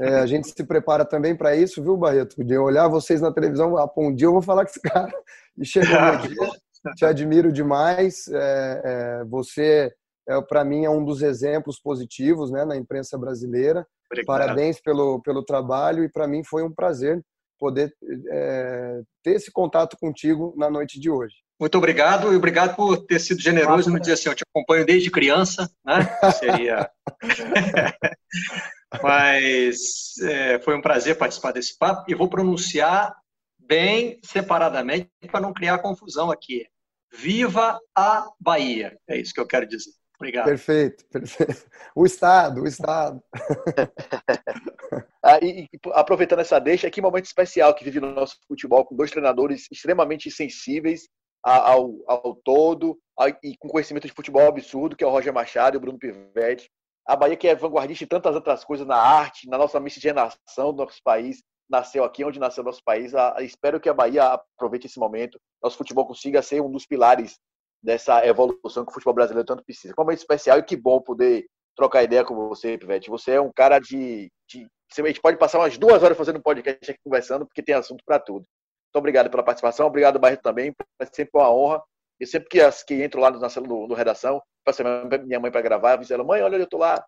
[0.00, 2.42] É, a gente se prepara também para isso, viu, Barreto?
[2.42, 5.12] De olhar vocês na televisão, ah, um dia eu vou falar com esse cara.
[5.58, 6.50] E chegou dia.
[6.96, 8.26] Te admiro demais.
[8.28, 9.92] É, é, você,
[10.26, 13.86] é, para mim, é um dos exemplos positivos né, na imprensa brasileira.
[14.10, 14.26] Obrigado.
[14.26, 17.22] Parabéns pelo, pelo trabalho e para mim foi um prazer
[17.58, 17.94] poder
[18.30, 21.34] é, ter esse contato contigo na noite de hoje.
[21.60, 24.86] Muito obrigado e obrigado por ter sido generoso e me dizer assim, eu te acompanho
[24.86, 26.08] desde criança, né?
[26.40, 26.90] Seria...
[29.02, 29.78] Mas
[30.22, 33.14] é, foi um prazer participar desse papo e vou pronunciar
[33.58, 36.66] bem separadamente para não criar confusão aqui.
[37.12, 38.98] Viva a Bahia!
[39.08, 39.92] É isso que eu quero dizer.
[40.16, 40.46] Obrigado.
[40.46, 41.66] Perfeito, perfeito.
[41.96, 43.22] O Estado, o Estado.
[45.24, 48.94] ah, e, e, aproveitando essa deixa, que momento especial que vive no nosso futebol, com
[48.94, 51.08] dois treinadores extremamente sensíveis
[51.42, 52.98] ao, ao todo
[53.42, 56.70] e com conhecimento de futebol absurdo, que é o Roger Machado e o Bruno Pivetti.
[57.10, 60.84] A Bahia que é vanguardista em tantas outras coisas, na arte, na nossa miscigenação do
[60.84, 63.14] nosso país, nasceu aqui, onde nasceu nosso país.
[63.14, 67.38] A, espero que a Bahia aproveite esse momento, nosso futebol consiga ser um dos pilares
[67.82, 69.94] dessa evolução que o futebol brasileiro tanto precisa.
[69.94, 71.46] Como é especial e que bom poder
[71.76, 73.10] trocar ideia com você, Pivete.
[73.10, 74.68] Você é um cara de, de.
[74.98, 78.20] A gente pode passar umas duas horas fazendo podcast aqui conversando, porque tem assunto para
[78.20, 78.44] tudo.
[78.44, 80.74] Muito obrigado pela participação, obrigado, Barreto, também.
[81.00, 81.82] É sempre uma honra.
[82.20, 84.82] E sempre que, as, que entro lá na célula do, do redação, passo
[85.24, 87.02] minha mãe para gravar, eu ela, mãe, olha, eu tô lá.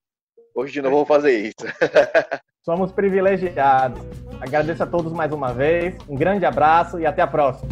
[0.54, 1.54] Hoje de novo vou fazer isso.
[2.64, 4.00] Somos privilegiados.
[4.40, 5.96] Agradeço a todos mais uma vez.
[6.08, 7.68] Um grande abraço e até a próxima.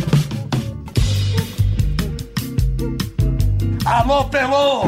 [3.86, 4.82] Alô, Pelô!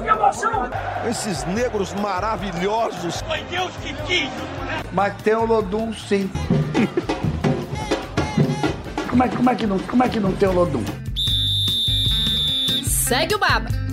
[0.00, 0.70] que emoção!
[1.08, 3.22] Esses negros maravilhosos!
[3.22, 4.30] Foi Deus que quis!
[4.92, 6.30] Mas tem o Lodum, sim.
[9.10, 10.99] como, é, como, é que não, como é que não tem o Lodum?
[12.90, 13.89] Segue o Baba!